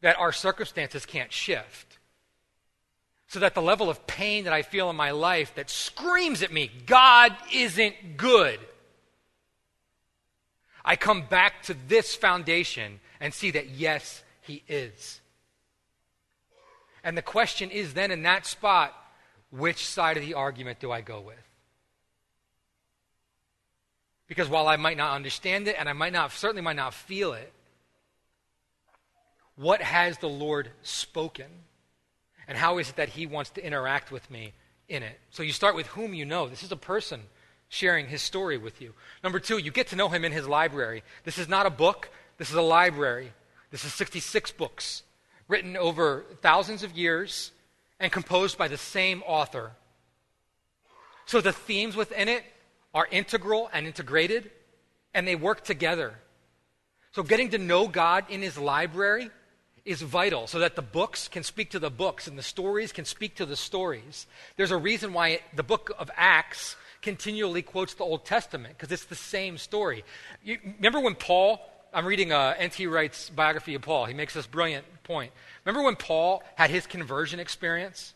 [0.00, 1.98] that our circumstances can't shift.
[3.26, 6.52] So that the level of pain that I feel in my life that screams at
[6.52, 8.58] me, God isn't good.
[10.84, 15.20] I come back to this foundation and see that yes, He is.
[17.04, 18.94] And the question is then in that spot,
[19.50, 21.36] which side of the argument do I go with?
[24.28, 27.32] Because while I might not understand it and I might not, certainly might not feel
[27.32, 27.52] it,
[29.56, 31.46] what has the Lord spoken?
[32.46, 34.52] And how is it that He wants to interact with me
[34.88, 35.18] in it?
[35.30, 36.48] So you start with whom you know.
[36.48, 37.22] This is a person
[37.68, 38.94] sharing his story with you.
[39.22, 41.02] Number two, you get to know him in his library.
[41.24, 43.32] This is not a book, this is a library.
[43.70, 45.02] This is 66 books
[45.46, 47.52] written over thousands of years
[48.00, 49.72] and composed by the same author.
[51.26, 52.44] So the themes within it
[52.94, 54.50] are integral and integrated,
[55.14, 56.14] and they work together.
[57.12, 59.30] So getting to know God in his library
[59.84, 63.06] is vital so that the books can speak to the books and the stories can
[63.06, 64.26] speak to the stories.
[64.56, 69.06] There's a reason why the book of Acts continually quotes the Old Testament because it's
[69.06, 70.04] the same story.
[70.44, 71.60] You, remember when Paul,
[71.94, 72.86] I'm reading uh, N.T.
[72.86, 75.32] Wright's biography of Paul, he makes this brilliant point.
[75.64, 78.12] Remember when Paul had his conversion experience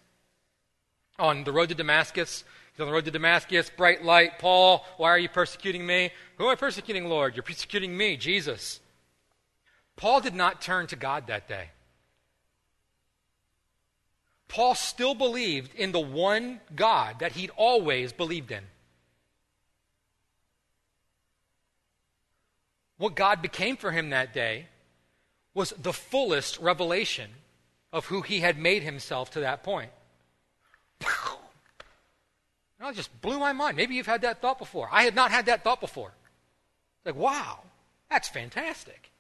[1.19, 2.45] on the road to Damascus?
[2.73, 4.39] He's on the road to Damascus, bright light.
[4.39, 6.11] Paul, why are you persecuting me?
[6.37, 7.37] Who am I persecuting, Lord?
[7.37, 8.81] You're persecuting me, Jesus.
[9.97, 11.69] Paul did not turn to God that day.
[14.49, 18.65] Paul still believed in the one God that he'd always believed in.
[22.97, 24.67] What God became for him that day
[25.55, 27.31] was the fullest revelation
[27.93, 29.91] of who he had made himself to that point.
[32.89, 33.77] It just blew my mind.
[33.77, 34.89] Maybe you've had that thought before.
[34.91, 36.13] I had not had that thought before.
[37.05, 37.61] Like, wow,
[38.11, 39.11] that's fantastic.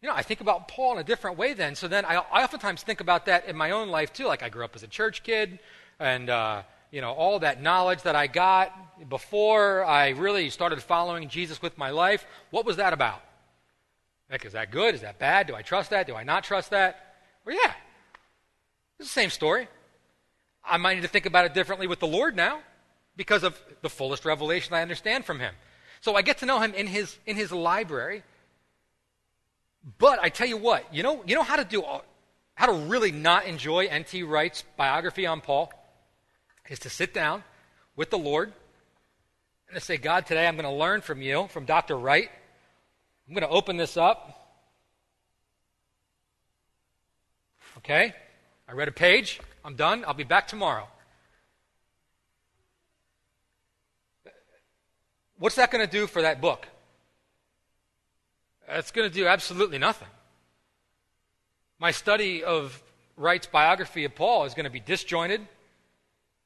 [0.00, 1.74] You know, I think about Paul in a different way then.
[1.74, 4.26] So then I, I oftentimes think about that in my own life too.
[4.26, 5.58] Like I grew up as a church kid,
[5.98, 11.28] and uh, you know all that knowledge that I got before I really started following
[11.28, 12.26] Jesus with my life.
[12.50, 13.22] What was that about?
[14.30, 14.94] Like, is that good?
[14.94, 15.46] Is that bad?
[15.46, 16.06] Do I trust that?
[16.06, 17.16] Do I not trust that?
[17.44, 17.72] Well, yeah,
[18.98, 19.68] it's the same story.
[20.62, 22.60] I might need to think about it differently with the Lord now
[23.16, 25.54] because of the fullest revelation I understand from Him.
[26.00, 28.22] So I get to know Him in His in His library
[29.98, 31.84] but I tell you what, you know, you know how to do
[32.54, 34.22] how to really not enjoy N.T.
[34.22, 35.72] Wright's biography on Paul
[36.68, 37.42] is to sit down
[37.96, 38.52] with the Lord
[39.68, 41.96] and to say, God, today I'm going to learn from you, from Dr.
[41.96, 42.30] Wright.
[43.28, 44.56] I'm going to open this up.
[47.78, 48.14] Okay?
[48.68, 49.40] I read a page.
[49.64, 50.04] I'm done.
[50.06, 50.86] I'll be back tomorrow.
[55.38, 56.68] What's that going to do for that book?
[58.68, 60.08] It's going to do absolutely nothing.
[61.78, 62.82] My study of
[63.16, 65.46] Wright's biography of Paul is going to be disjointed.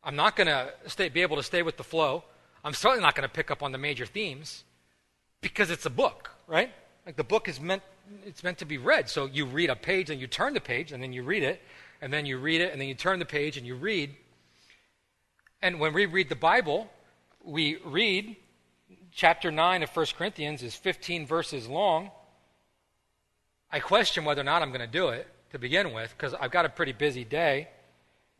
[0.02, 2.24] I'm not going to stay, be able to stay with the flow.
[2.64, 4.64] I'm certainly not going to pick up on the major themes
[5.40, 6.70] because it's a book, right?
[7.06, 7.82] Like the book is meant
[8.24, 9.08] it's meant to be read.
[9.10, 11.60] So you read a page and you turn the page and then you read it
[12.00, 14.14] and then you read it and then you turn the page and you read.
[15.60, 16.88] And when we read the Bible,
[17.44, 18.36] we read
[19.18, 22.12] chapter 9 of 1 Corinthians is 15 verses long.
[23.68, 26.52] I question whether or not I'm going to do it to begin with because I've
[26.52, 27.68] got a pretty busy day.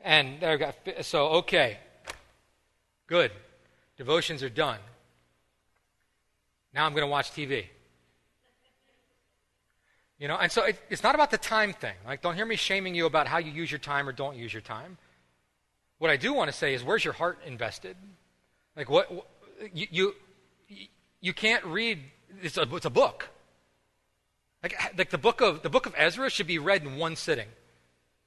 [0.05, 1.79] And there I've got, so, okay,
[3.09, 3.33] good.
[3.97, 4.79] Devotions are done.
[6.73, 7.65] Now I'm going to watch TV.
[10.21, 11.95] You know, and so it, it's not about the time thing.
[12.07, 14.53] Like, don't hear me shaming you about how you use your time or don't use
[14.53, 14.97] your time.
[15.99, 17.97] What I do want to say is, where's your heart invested?
[18.77, 19.11] Like, what,
[19.75, 20.15] you, you
[21.21, 22.01] you can't read
[22.43, 23.29] it's a, it's a book.
[24.63, 27.49] Like, like the book of the book of ezra should be read in one sitting.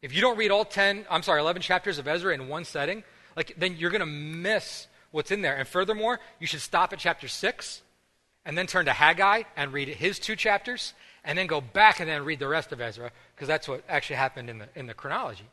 [0.01, 3.03] If you don't read all 10 i'm sorry 11 chapters of ezra in one setting
[3.35, 5.55] like then you're going to miss what's in there.
[5.55, 7.81] And furthermore you should stop at chapter 6
[8.45, 12.09] and then turn to haggai and read his two chapters and then go back and
[12.09, 14.93] then read the rest of ezra because that's what actually happened in the in the
[14.93, 15.47] chronology.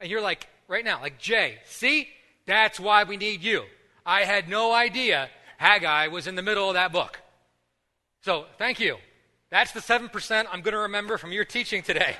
[0.00, 2.08] And you're like right now like jay see?
[2.46, 3.64] That's why we need you.
[4.04, 5.28] I had no idea
[5.58, 7.20] Haggai was in the middle of that book.
[8.22, 8.96] So, thank you.
[9.50, 12.16] That's the 7% I'm going to remember from your teaching today.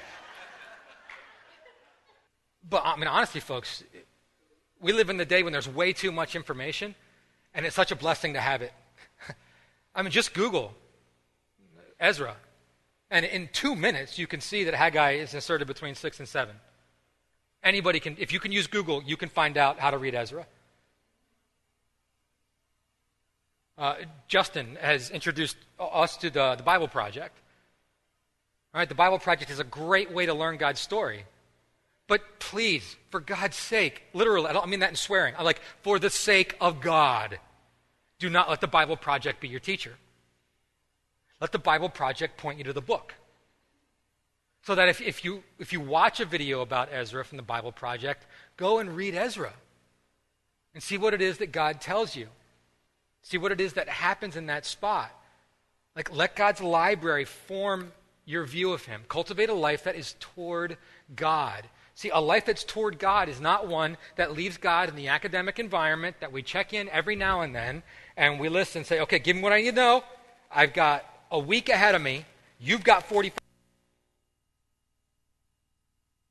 [2.69, 3.85] But I mean, honestly, folks,
[4.81, 6.95] we live in the day when there's way too much information,
[7.55, 8.73] and it's such a blessing to have it.
[9.95, 10.75] I mean, just Google
[11.99, 12.37] Ezra,
[13.11, 16.57] and in two minutes, you can see that Haggai is inserted between six and seven.
[17.63, 20.47] Anybody can, if you can use Google, you can find out how to read Ezra.
[23.79, 23.97] Uh,
[24.27, 27.37] Justin has introduced us to the, the Bible Project.
[28.73, 31.25] All right, the Bible Project is a great way to learn God's story.
[32.09, 35.35] But please, for God's sake, literally, I don't mean that in swearing.
[35.37, 37.39] I'm like, for the sake of God,
[38.19, 39.95] do not let the Bible Project be your teacher.
[41.41, 43.15] Let the Bible Project point you to the book.
[44.63, 47.73] So that if, if, you, if you watch a video about Ezra from the Bible
[47.73, 49.53] Project, go and read Ezra
[50.75, 52.29] and see what it is that God tells you.
[53.27, 55.11] See what it is that happens in that spot.
[55.97, 57.91] Like, let God's library form
[58.25, 59.03] your view of Him.
[59.09, 60.77] Cultivate a life that is toward
[61.17, 61.65] God.
[61.97, 65.59] See, a life that's toward God is not one that leaves God in the academic
[65.59, 67.83] environment that we check in every now and then
[68.17, 70.05] and we listen and say, okay, give me what I need to know.
[70.49, 72.27] I've got a week ahead of me.
[72.61, 73.41] You've got 45.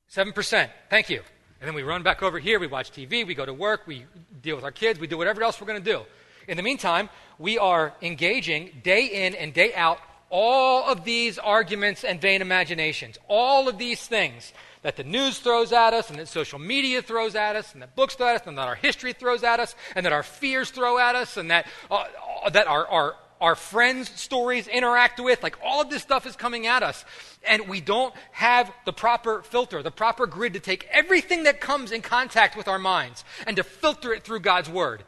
[0.09, 0.69] 7%.
[0.89, 1.21] Thank you.
[1.59, 2.57] And then we run back over here.
[2.57, 3.27] We watch TV.
[3.27, 3.81] We go to work.
[3.85, 4.05] We
[4.41, 4.97] deal with our kids.
[4.97, 6.05] We do whatever else we're going to do.
[6.47, 12.03] In the meantime, we are engaging day in and day out all of these arguments
[12.03, 16.27] and vain imaginations, all of these things that the news throws at us, and that
[16.27, 19.13] social media throws at us, and that books throw at us, and that our history
[19.13, 22.03] throws at us, and that our fears throw at us, and that, uh,
[22.51, 25.41] that our, our, our friends' stories interact with.
[25.41, 27.03] Like all of this stuff is coming at us.
[27.47, 31.91] And we don't have the proper filter, the proper grid to take everything that comes
[31.91, 35.03] in contact with our minds and to filter it through God's Word.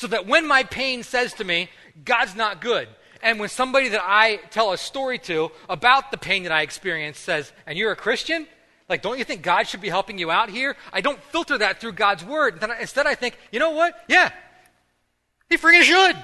[0.00, 1.68] So that when my pain says to me,
[2.06, 2.88] God's not good,
[3.20, 7.18] and when somebody that I tell a story to about the pain that I experience
[7.18, 8.46] says, and you're a Christian?
[8.88, 10.74] Like, don't you think God should be helping you out here?
[10.90, 12.64] I don't filter that through God's word.
[12.80, 13.92] Instead, I think, you know what?
[14.08, 14.30] Yeah,
[15.50, 16.16] he freaking should.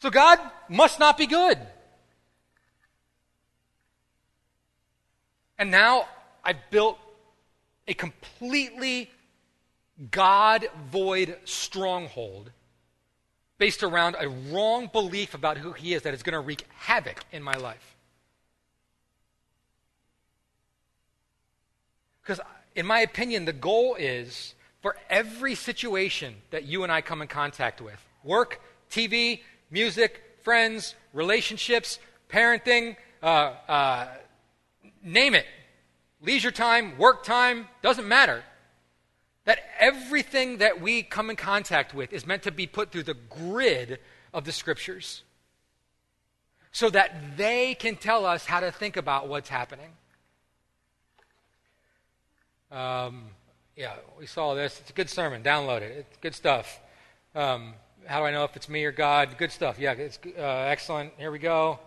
[0.00, 0.40] So God
[0.70, 1.58] must not be good.
[5.58, 6.08] And now
[6.42, 6.98] I've built
[7.86, 9.10] a completely
[10.10, 12.50] God void stronghold
[13.58, 17.24] based around a wrong belief about who He is that is going to wreak havoc
[17.30, 17.96] in my life.
[22.22, 22.40] Because,
[22.74, 27.28] in my opinion, the goal is for every situation that you and I come in
[27.28, 29.40] contact with work, TV,
[29.70, 31.98] music, friends, relationships,
[32.28, 34.08] parenting, uh, uh,
[35.04, 35.46] name it,
[36.20, 38.42] leisure time, work time, doesn't matter.
[39.44, 43.14] That everything that we come in contact with is meant to be put through the
[43.14, 43.98] grid
[44.32, 45.22] of the scriptures
[46.70, 49.90] so that they can tell us how to think about what's happening.
[52.70, 53.24] Um,
[53.76, 54.80] yeah, we saw this.
[54.80, 55.42] It's a good sermon.
[55.42, 56.06] Download it.
[56.08, 56.80] It's good stuff.
[57.34, 57.74] Um,
[58.06, 59.36] how do I know if it's me or God?
[59.36, 59.78] Good stuff.
[59.78, 61.12] Yeah, it's uh, excellent.
[61.18, 61.78] Here we go.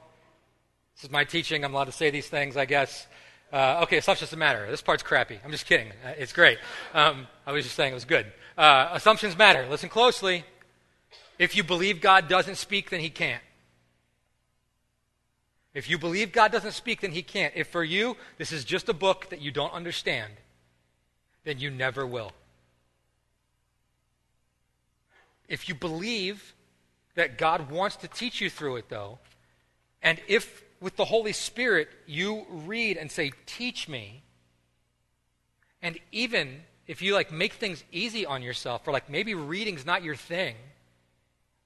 [0.95, 1.65] This is my teaching.
[1.65, 3.07] I'm allowed to say these things, I guess.
[3.53, 4.69] Uh, okay, assumptions matter.
[4.69, 5.39] This part's crappy.
[5.43, 5.89] I'm just kidding.
[6.03, 6.57] Uh, it's great.
[6.93, 8.25] Um, I was just saying it was good.
[8.57, 9.67] Uh, assumptions matter.
[9.69, 10.43] Listen closely.
[11.37, 13.43] If you believe God doesn't speak, then he can't.
[15.73, 17.53] If you believe God doesn't speak, then he can't.
[17.55, 20.33] If for you this is just a book that you don't understand,
[21.43, 22.31] then you never will.
[25.47, 26.55] If you believe
[27.15, 29.19] that God wants to teach you through it, though,
[30.01, 34.23] and if with the Holy Spirit you read and say, Teach me,
[35.81, 40.03] and even if you like make things easy on yourself, or like maybe reading's not
[40.03, 40.55] your thing,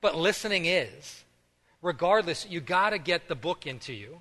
[0.01, 1.23] but listening is,
[1.81, 4.19] regardless, you got to get the book into you.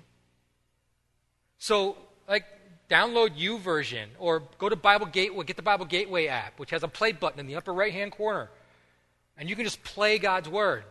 [1.57, 2.45] So, like,
[2.89, 6.83] download U YouVersion or go to Bible Gateway, get the Bible Gateway app, which has
[6.83, 8.49] a play button in the upper right hand corner
[9.39, 10.83] and you can just play God's word.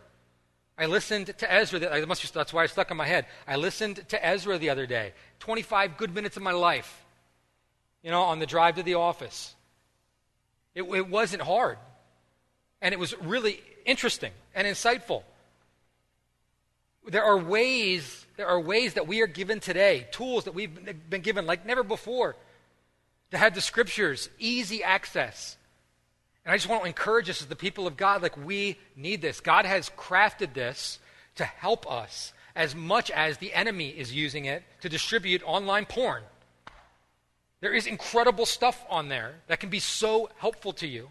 [0.79, 1.77] I listened to Ezra.
[1.77, 3.25] The, must be, that's why it stuck in my head.
[3.45, 5.11] I listened to Ezra the other day.
[5.39, 7.03] 25 good minutes of my life,
[8.01, 9.53] you know, on the drive to the office.
[10.73, 11.77] It, it wasn't hard.
[12.81, 15.23] And it was really interesting and insightful.
[17.05, 20.73] There are ways, there are ways that we are given today, tools that we've
[21.09, 22.37] been given like never before,
[23.31, 25.57] to have the scriptures, easy access.
[26.49, 29.21] And I just want to encourage us as the people of God, like we need
[29.21, 29.39] this.
[29.39, 30.97] God has crafted this
[31.35, 36.23] to help us as much as the enemy is using it to distribute online porn.
[37.61, 41.09] There is incredible stuff on there that can be so helpful to you.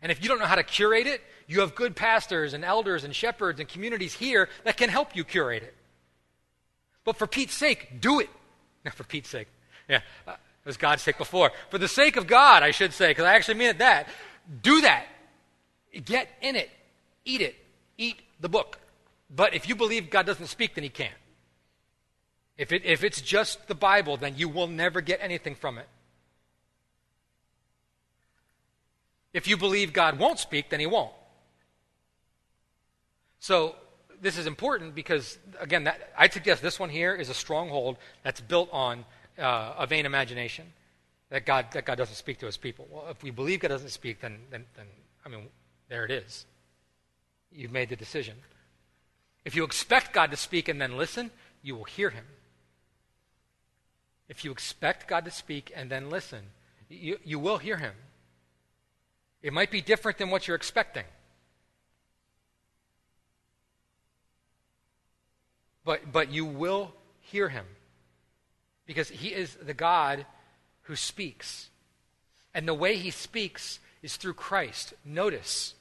[0.00, 3.02] And if you don't know how to curate it, you have good pastors and elders
[3.02, 5.74] and shepherds and communities here that can help you curate it.
[7.02, 8.30] But for Pete's sake, do it.
[8.84, 9.48] Not for Pete's sake.
[9.88, 10.02] Yeah.
[10.24, 10.36] Uh,
[10.66, 11.52] was God's sake before.
[11.70, 14.08] For the sake of God, I should say, because I actually mean it that.
[14.62, 15.06] Do that.
[16.04, 16.70] Get in it.
[17.24, 17.56] Eat it.
[17.98, 18.78] Eat the book.
[19.34, 21.12] But if you believe God doesn't speak, then He can't.
[22.56, 25.88] If, it, if it's just the Bible, then you will never get anything from it.
[29.32, 31.12] If you believe God won't speak, then He won't.
[33.40, 33.76] So
[34.22, 38.40] this is important because, again, that, I suggest this one here is a stronghold that's
[38.40, 39.04] built on
[39.38, 40.72] uh, a vain imagination
[41.30, 42.86] that God, that God doesn't speak to his people.
[42.90, 44.86] Well, if we believe God doesn't speak, then, then, then,
[45.24, 45.48] I mean,
[45.88, 46.46] there it is.
[47.50, 48.36] You've made the decision.
[49.44, 51.30] If you expect God to speak and then listen,
[51.62, 52.24] you will hear him.
[54.28, 56.46] If you expect God to speak and then listen,
[56.88, 57.94] you, you will hear him.
[59.42, 61.04] It might be different than what you're expecting.
[65.84, 67.64] But, but you will hear him
[68.86, 70.26] because he is the God
[70.86, 71.70] who speaks.
[72.54, 74.94] And the way he speaks is through Christ.
[75.04, 75.74] Notice.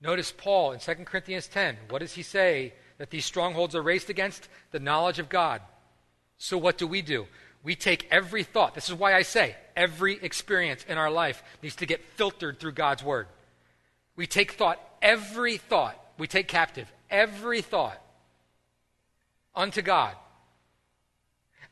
[0.00, 1.76] Notice Paul in 2 Corinthians 10.
[1.88, 4.48] What does he say that these strongholds are raised against?
[4.70, 5.60] The knowledge of God.
[6.38, 7.26] So what do we do?
[7.62, 8.74] We take every thought.
[8.74, 12.72] This is why I say every experience in our life needs to get filtered through
[12.72, 13.26] God's word.
[14.16, 18.00] We take thought, every thought, we take captive every thought
[19.54, 20.14] unto God.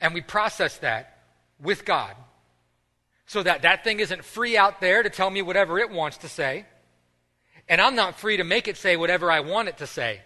[0.01, 1.18] And we process that
[1.61, 2.15] with God
[3.27, 6.29] so that that thing isn't free out there to tell me whatever it wants to
[6.29, 6.65] say.
[7.69, 10.23] And I'm not free to make it say whatever I want it to say.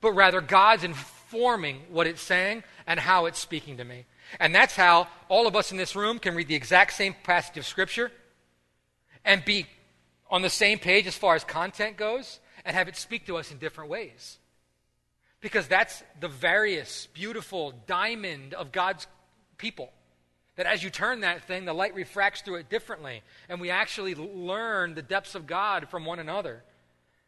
[0.00, 4.06] But rather, God's informing what it's saying and how it's speaking to me.
[4.40, 7.56] And that's how all of us in this room can read the exact same passage
[7.58, 8.10] of Scripture
[9.24, 9.66] and be
[10.28, 13.52] on the same page as far as content goes and have it speak to us
[13.52, 14.38] in different ways.
[15.40, 19.06] Because that's the various, beautiful diamond of God's
[19.58, 19.92] people.
[20.56, 23.22] That as you turn that thing, the light refracts through it differently.
[23.48, 26.62] And we actually learn the depths of God from one another.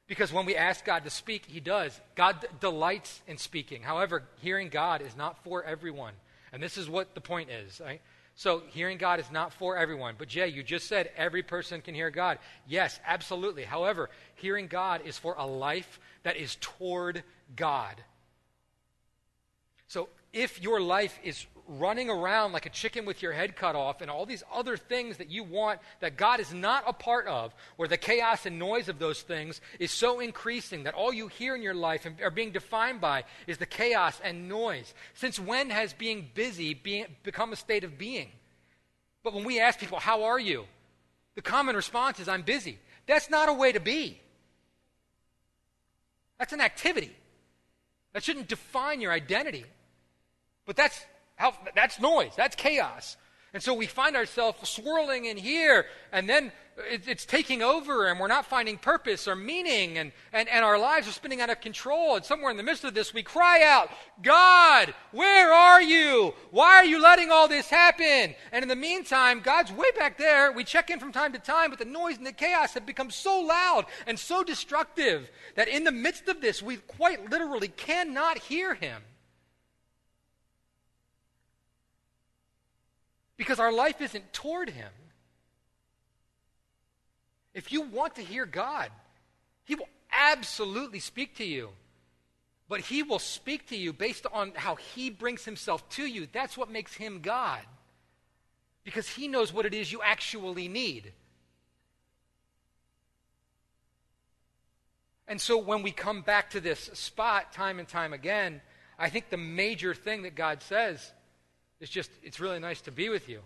[0.07, 2.01] Because when we ask God to speak, He does.
[2.15, 3.83] God d- delights in speaking.
[3.83, 6.15] However, hearing God is not for everyone.
[6.53, 7.81] And this is what the point is.
[7.85, 8.01] Right?
[8.37, 10.15] So, hearing God is not for everyone.
[10.17, 12.39] But, Jay, you just said every person can hear God.
[12.69, 13.65] Yes, absolutely.
[13.65, 17.25] However, hearing God is for a life that is toward
[17.57, 18.03] God.
[19.89, 24.01] So if your life is running around like a chicken with your head cut off
[24.01, 27.55] and all these other things that you want that God is not a part of,
[27.77, 31.55] where the chaos and noise of those things is so increasing that all you hear
[31.55, 34.95] in your life and are being defined by is the chaos and noise.
[35.15, 38.29] Since when has being busy being, become a state of being?
[39.23, 40.67] But when we ask people, How are you?
[41.37, 42.79] the common response is, I'm busy.
[43.07, 44.19] That's not a way to be.
[46.39, 47.15] That's an activity.
[48.13, 49.67] That shouldn't define your identity.
[50.65, 51.05] But that's
[51.75, 52.33] that's noise.
[52.37, 53.17] That's chaos.
[53.53, 56.53] And so we find ourselves swirling in here, and then
[56.91, 60.79] it, it's taking over, and we're not finding purpose or meaning, and, and, and our
[60.79, 62.17] lives are spinning out of control.
[62.17, 63.91] And somewhere in the midst of this, we cry out,
[64.23, 66.35] God, where are you?
[66.51, 68.35] Why are you letting all this happen?
[68.53, 70.53] And in the meantime, God's way back there.
[70.53, 73.11] We check in from time to time, but the noise and the chaos have become
[73.11, 78.39] so loud and so destructive that in the midst of this, we quite literally cannot
[78.39, 79.03] hear Him.
[83.37, 84.91] Because our life isn't toward Him.
[87.55, 88.91] If you want to hear God,
[89.65, 91.71] He will absolutely speak to you.
[92.69, 96.27] But He will speak to you based on how He brings Himself to you.
[96.33, 97.61] That's what makes Him God.
[98.85, 101.13] Because He knows what it is you actually need.
[105.29, 108.61] And so when we come back to this spot time and time again,
[108.99, 111.13] I think the major thing that God says
[111.81, 113.41] it's just, it's really nice to be with you.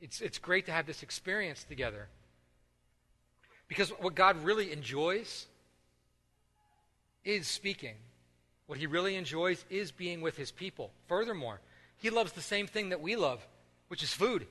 [0.00, 2.08] It's, it's great to have this experience together.
[3.68, 5.46] Because what God really enjoys
[7.24, 7.94] is speaking.
[8.66, 10.90] What he really enjoys is being with his people.
[11.08, 11.60] Furthermore,
[11.96, 13.46] he loves the same thing that we love,
[13.88, 14.46] which is food.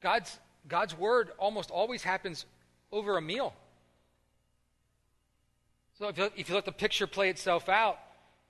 [0.00, 0.38] God's,
[0.68, 2.46] God's word almost always happens
[2.92, 3.54] over a meal.
[5.98, 7.98] So if you, if you let the picture play itself out,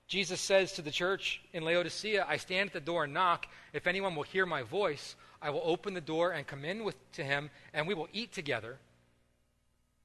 [0.07, 3.47] Jesus says to the church in Laodicea, I stand at the door and knock.
[3.73, 6.97] If anyone will hear my voice, I will open the door and come in with,
[7.13, 8.79] to him, and we will eat together.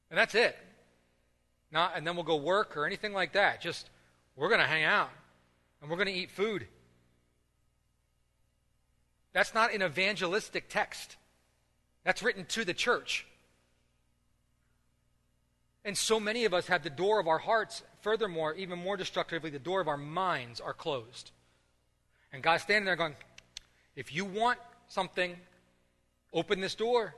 [0.10, 0.58] And that's it.
[1.72, 3.60] Not, and then we'll go work or anything like that.
[3.60, 3.89] Just,
[4.36, 5.10] we're going to hang out,
[5.82, 6.68] and we're going to eat food.
[9.34, 11.18] That's not an evangelistic text.
[12.06, 13.26] That's written to the church.
[15.86, 19.50] And so many of us have the door of our hearts, furthermore, even more destructively,
[19.50, 21.32] the door of our minds are closed.
[22.32, 23.16] And God's standing there going,
[23.96, 25.36] if you want something,
[26.34, 27.16] open this door.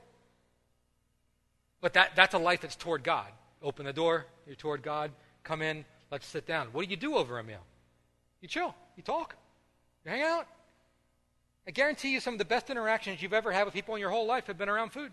[1.80, 3.28] But that, that's a life that's toward God.
[3.62, 5.10] Open the door, you're toward God,
[5.44, 6.68] come in, let's sit down.
[6.72, 7.64] What do you do over a meal?
[8.40, 9.36] You chill, you talk,
[10.04, 10.46] you hang out.
[11.66, 14.10] I guarantee you some of the best interactions you've ever had with people in your
[14.10, 15.12] whole life have been around food.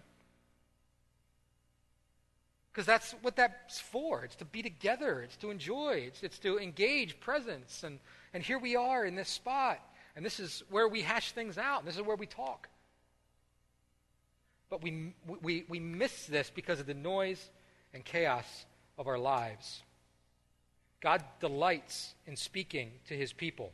[2.73, 4.23] Because that's what that's for.
[4.23, 7.83] It's to be together, it's to enjoy, it's, it's to engage presence.
[7.83, 7.99] And,
[8.33, 9.79] and here we are in this spot.
[10.15, 12.67] And this is where we hash things out, and this is where we talk.
[14.69, 17.49] But we, we, we miss this because of the noise
[17.93, 18.65] and chaos
[18.97, 19.83] of our lives.
[20.99, 23.71] God delights in speaking to his people.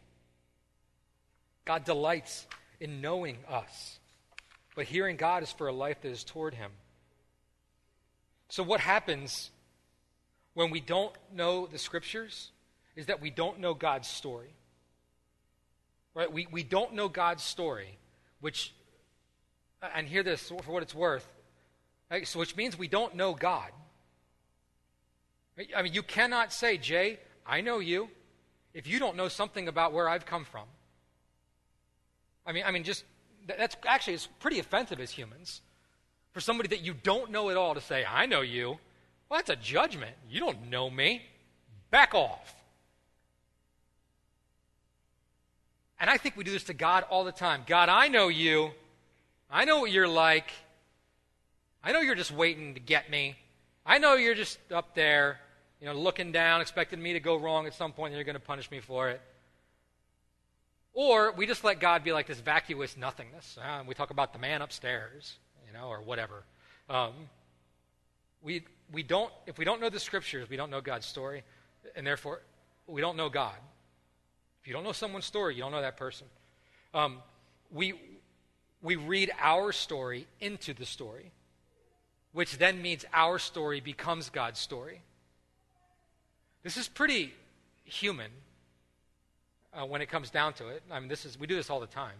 [1.63, 2.47] God delights
[2.81, 3.99] in knowing us.
[4.75, 6.71] But hearing God is for a life that is toward him.
[8.49, 9.51] So, what happens
[10.55, 12.51] when we don't know the scriptures
[12.95, 14.53] is that we don't know God's story.
[16.15, 16.31] Right?
[16.31, 17.97] We, we don't know God's story,
[18.41, 18.73] which,
[19.81, 21.25] uh, and hear this for what it's worth,
[22.09, 22.27] right?
[22.27, 23.71] so which means we don't know God.
[25.75, 28.09] I mean, you cannot say, Jay, I know you,
[28.73, 30.65] if you don't know something about where I've come from.
[32.45, 33.03] I mean, I mean, just
[33.45, 35.61] that's actually it's pretty offensive as humans
[36.31, 38.77] for somebody that you don't know at all to say, I know you.
[39.29, 40.15] Well, that's a judgment.
[40.29, 41.23] You don't know me.
[41.91, 42.55] Back off.
[45.99, 47.63] And I think we do this to God all the time.
[47.67, 48.71] God, I know you.
[49.51, 50.51] I know what you're like.
[51.83, 53.35] I know you're just waiting to get me.
[53.85, 55.39] I know you're just up there,
[55.81, 58.35] you know, looking down, expecting me to go wrong at some point, and you're going
[58.35, 59.21] to punish me for it.
[60.93, 63.57] Or we just let God be like this vacuous nothingness.
[63.61, 65.37] Uh, we talk about the man upstairs,
[65.69, 66.43] you know, or whatever.
[66.89, 67.13] Um,
[68.41, 71.43] we, we don't, if we don't know the scriptures, we don't know God's story,
[71.95, 72.41] and therefore
[72.87, 73.55] we don't know God.
[74.61, 76.27] If you don't know someone's story, you don't know that person.
[76.93, 77.17] Um,
[77.71, 77.93] we,
[78.81, 81.31] we read our story into the story,
[82.33, 85.01] which then means our story becomes God's story.
[86.63, 87.33] This is pretty
[87.85, 88.31] human
[89.73, 90.83] uh, when it comes down to it.
[90.91, 92.15] I mean, this is we do this all the time.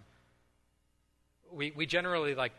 [1.52, 2.54] We we generally like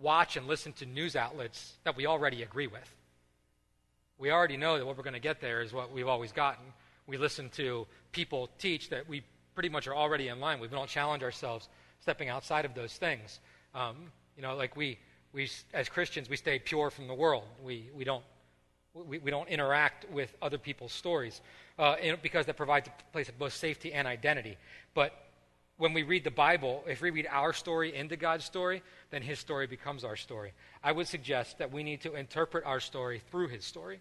[0.00, 2.94] watch and listen to news outlets that we already agree with.
[4.18, 6.64] We already know that what we're going to get there is what we've always gotten
[7.10, 9.22] we listen to people teach that we
[9.54, 10.60] pretty much are already in line.
[10.60, 11.68] We don't challenge ourselves
[12.00, 13.40] stepping outside of those things.
[13.74, 13.96] Um,
[14.36, 14.98] you know, like we,
[15.32, 17.44] we, as Christians, we stay pure from the world.
[17.62, 18.24] We, we, don't,
[18.94, 21.40] we, we don't interact with other people's stories
[21.78, 24.56] uh, because that provides a place of both safety and identity.
[24.94, 25.12] But
[25.80, 29.38] when we read the Bible, if we read our story into God's story, then His
[29.38, 30.52] story becomes our story.
[30.84, 34.00] I would suggest that we need to interpret our story through His story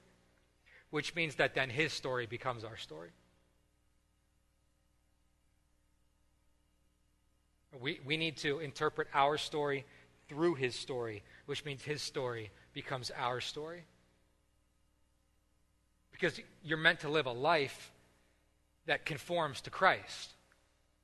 [0.92, 3.10] which means that then his story becomes our story.
[7.80, 9.86] We, we need to interpret our story
[10.28, 13.84] through his story, which means his story becomes our story.
[16.12, 17.92] Because you're meant to live a life
[18.88, 20.34] that conforms to Christ,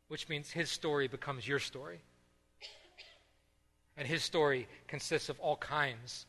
[0.08, 1.99] which means his story becomes your story.
[3.97, 6.26] And his story consists of all kinds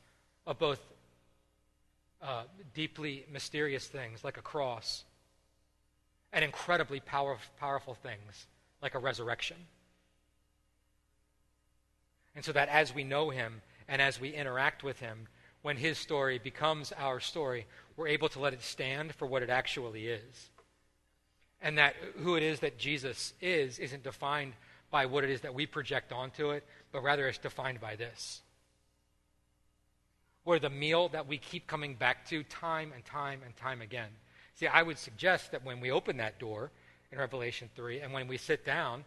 [0.46, 0.80] of both
[2.22, 5.04] uh, deeply mysterious things like a cross
[6.32, 8.46] and incredibly power, powerful things
[8.82, 9.56] like a resurrection.
[12.34, 15.28] And so that as we know him and as we interact with him,
[15.62, 17.66] when his story becomes our story,
[17.96, 20.50] we're able to let it stand for what it actually is.
[21.62, 24.52] And that who it is that Jesus is isn't defined
[24.90, 28.42] by what it is that we project onto it, but rather it's defined by this
[30.44, 34.10] Where the meal that we keep coming back to time and time and time again.
[34.54, 36.70] See, I would suggest that when we open that door
[37.10, 39.04] in Revelation 3 and when we sit down,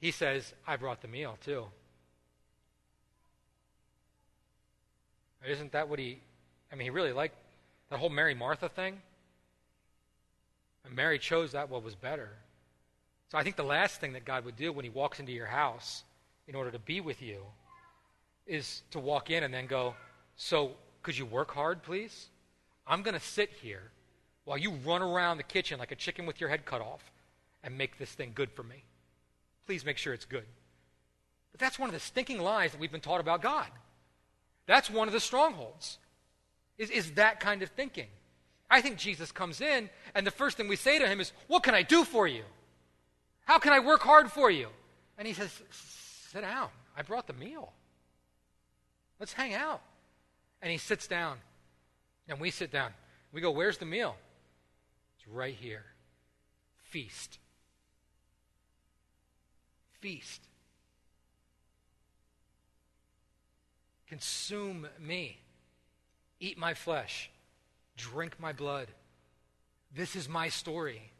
[0.00, 1.66] he says, I brought the meal too.
[5.46, 6.20] Isn't that what he,
[6.70, 7.36] I mean, he really liked
[7.88, 9.00] that whole Mary Martha thing?
[10.84, 12.30] And Mary chose that what was better.
[13.30, 15.46] So I think the last thing that God would do when he walks into your
[15.46, 16.04] house
[16.48, 17.42] in order to be with you
[18.46, 19.94] is to walk in and then go,
[20.36, 20.72] so,
[21.02, 22.28] could you work hard, please?
[22.86, 23.90] I'm going to sit here
[24.44, 27.02] while you run around the kitchen like a chicken with your head cut off
[27.62, 28.82] and make this thing good for me.
[29.66, 30.46] Please make sure it's good.
[31.52, 33.68] But that's one of the stinking lies that we've been taught about God.
[34.66, 35.98] That's one of the strongholds,
[36.78, 38.08] is, is that kind of thinking.
[38.70, 41.64] I think Jesus comes in, and the first thing we say to him is, What
[41.64, 42.44] can I do for you?
[43.44, 44.68] How can I work hard for you?
[45.18, 46.68] And he says, Sit down.
[46.96, 47.72] I brought the meal.
[49.18, 49.82] Let's hang out.
[50.62, 51.38] And he sits down
[52.28, 52.92] And we sit down.
[53.32, 54.16] We go, Where's the meal?
[55.18, 55.84] It's right here.
[56.84, 57.38] Feast.
[60.00, 60.42] Feast.
[64.06, 65.38] Consume me.
[66.38, 67.30] Eat my flesh.
[68.00, 68.88] Drink my blood.
[69.94, 71.10] This is my story.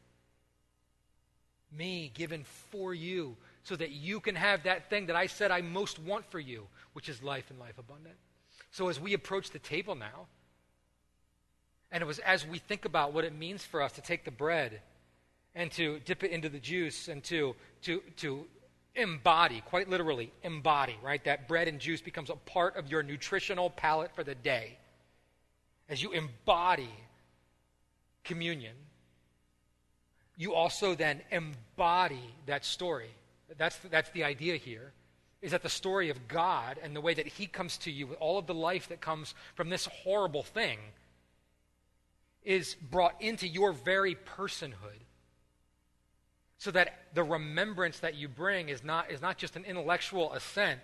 [1.71, 5.61] Me given for you so that you can have that thing that I said I
[5.61, 8.15] most want for you, which is life and life abundant.
[8.71, 10.27] So as we approach the table now,
[11.91, 14.31] and it was as we think about what it means for us to take the
[14.31, 14.81] bread
[15.53, 18.45] and to dip it into the juice and to, to, to
[18.95, 21.23] embody, quite literally, embody, right?
[21.25, 24.77] That bread and juice becomes a part of your nutritional palate for the day.
[25.91, 26.89] As you embody
[28.23, 28.75] communion,
[30.37, 33.09] you also then embody that story.
[33.57, 34.93] That's, that's the idea here,
[35.41, 38.17] is that the story of God and the way that He comes to you with
[38.21, 40.79] all of the life that comes from this horrible thing
[42.41, 45.03] is brought into your very personhood
[46.57, 50.79] so that the remembrance that you bring is not, is not just an intellectual assent,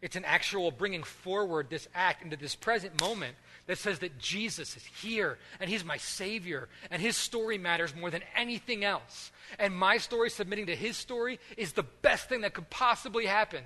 [0.00, 3.34] it's an actual bringing forward this act into this present moment
[3.66, 8.10] that says that Jesus is here and he's my Savior and his story matters more
[8.10, 9.32] than anything else.
[9.58, 13.64] And my story submitting to his story is the best thing that could possibly happen.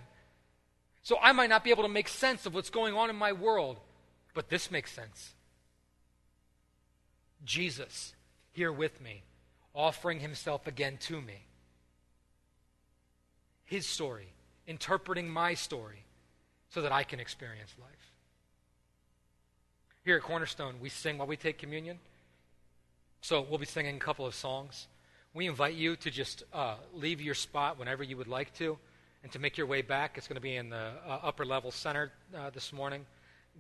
[1.03, 3.33] So I might not be able to make sense of what's going on in my
[3.33, 3.79] world,
[4.35, 5.35] but this makes sense.
[7.45, 8.15] Jesus
[8.53, 9.23] here with me,
[9.75, 11.47] offering himself again to me
[13.69, 14.33] his story,
[14.67, 16.05] interpreting my story,
[16.71, 18.13] so that I can experience life.
[20.09, 21.99] Here at Cornerstone, we sing while we take communion.
[23.21, 24.87] So we'll be singing a couple of songs.
[25.35, 28.79] We invite you to just uh, leave your spot whenever you would like to
[29.23, 30.17] and to make your way back.
[30.17, 33.05] It's going to be in the uh, upper level center uh, this morning.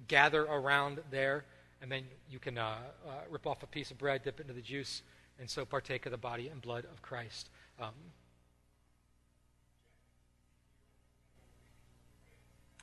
[0.06, 1.44] Gather around there,
[1.82, 2.76] and then you can uh,
[3.06, 5.02] uh, rip off a piece of bread, dip it into the juice,
[5.38, 7.50] and so partake of the body and blood of Christ.
[7.78, 7.92] Um,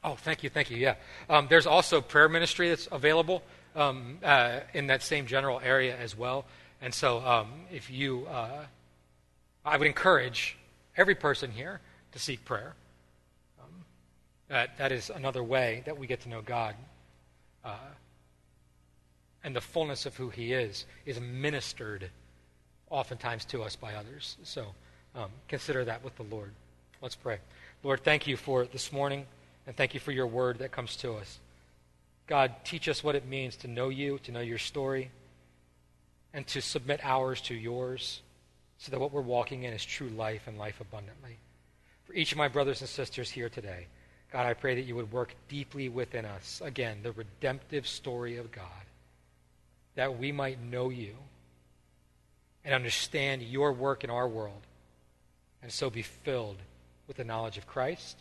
[0.05, 0.77] Oh, thank you, thank you.
[0.77, 0.95] Yeah.
[1.27, 3.41] Um, there's also prayer ministry that's available
[3.75, 6.45] um, uh, in that same general area as well.
[6.79, 8.65] And so, um, if you, uh,
[9.65, 10.57] I would encourage
[10.95, 11.81] every person here
[12.11, 12.75] to seek prayer.
[13.59, 13.83] Um,
[14.47, 16.75] that, that is another way that we get to know God.
[17.63, 17.73] Uh,
[19.43, 22.11] and the fullness of who He is is ministered
[22.91, 24.37] oftentimes to us by others.
[24.43, 24.67] So,
[25.15, 26.51] um, consider that with the Lord.
[27.01, 27.39] Let's pray.
[27.81, 29.25] Lord, thank you for this morning.
[29.67, 31.39] And thank you for your word that comes to us.
[32.27, 35.11] God, teach us what it means to know you, to know your story,
[36.33, 38.21] and to submit ours to yours
[38.77, 41.37] so that what we're walking in is true life and life abundantly.
[42.05, 43.87] For each of my brothers and sisters here today,
[44.31, 48.51] God, I pray that you would work deeply within us, again, the redemptive story of
[48.51, 48.65] God,
[49.95, 51.15] that we might know you
[52.63, 54.61] and understand your work in our world,
[55.61, 56.57] and so be filled
[57.07, 58.17] with the knowledge of Christ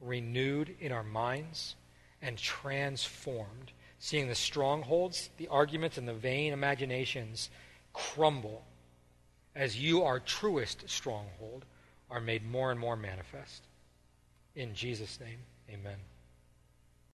[0.00, 1.76] renewed in our minds,
[2.22, 7.50] and transformed, seeing the strongholds, the arguments, and the vain imaginations
[7.92, 8.64] crumble
[9.56, 11.64] as you, our truest stronghold,
[12.10, 13.62] are made more and more manifest.
[14.54, 15.38] In Jesus' name,
[15.70, 15.96] amen.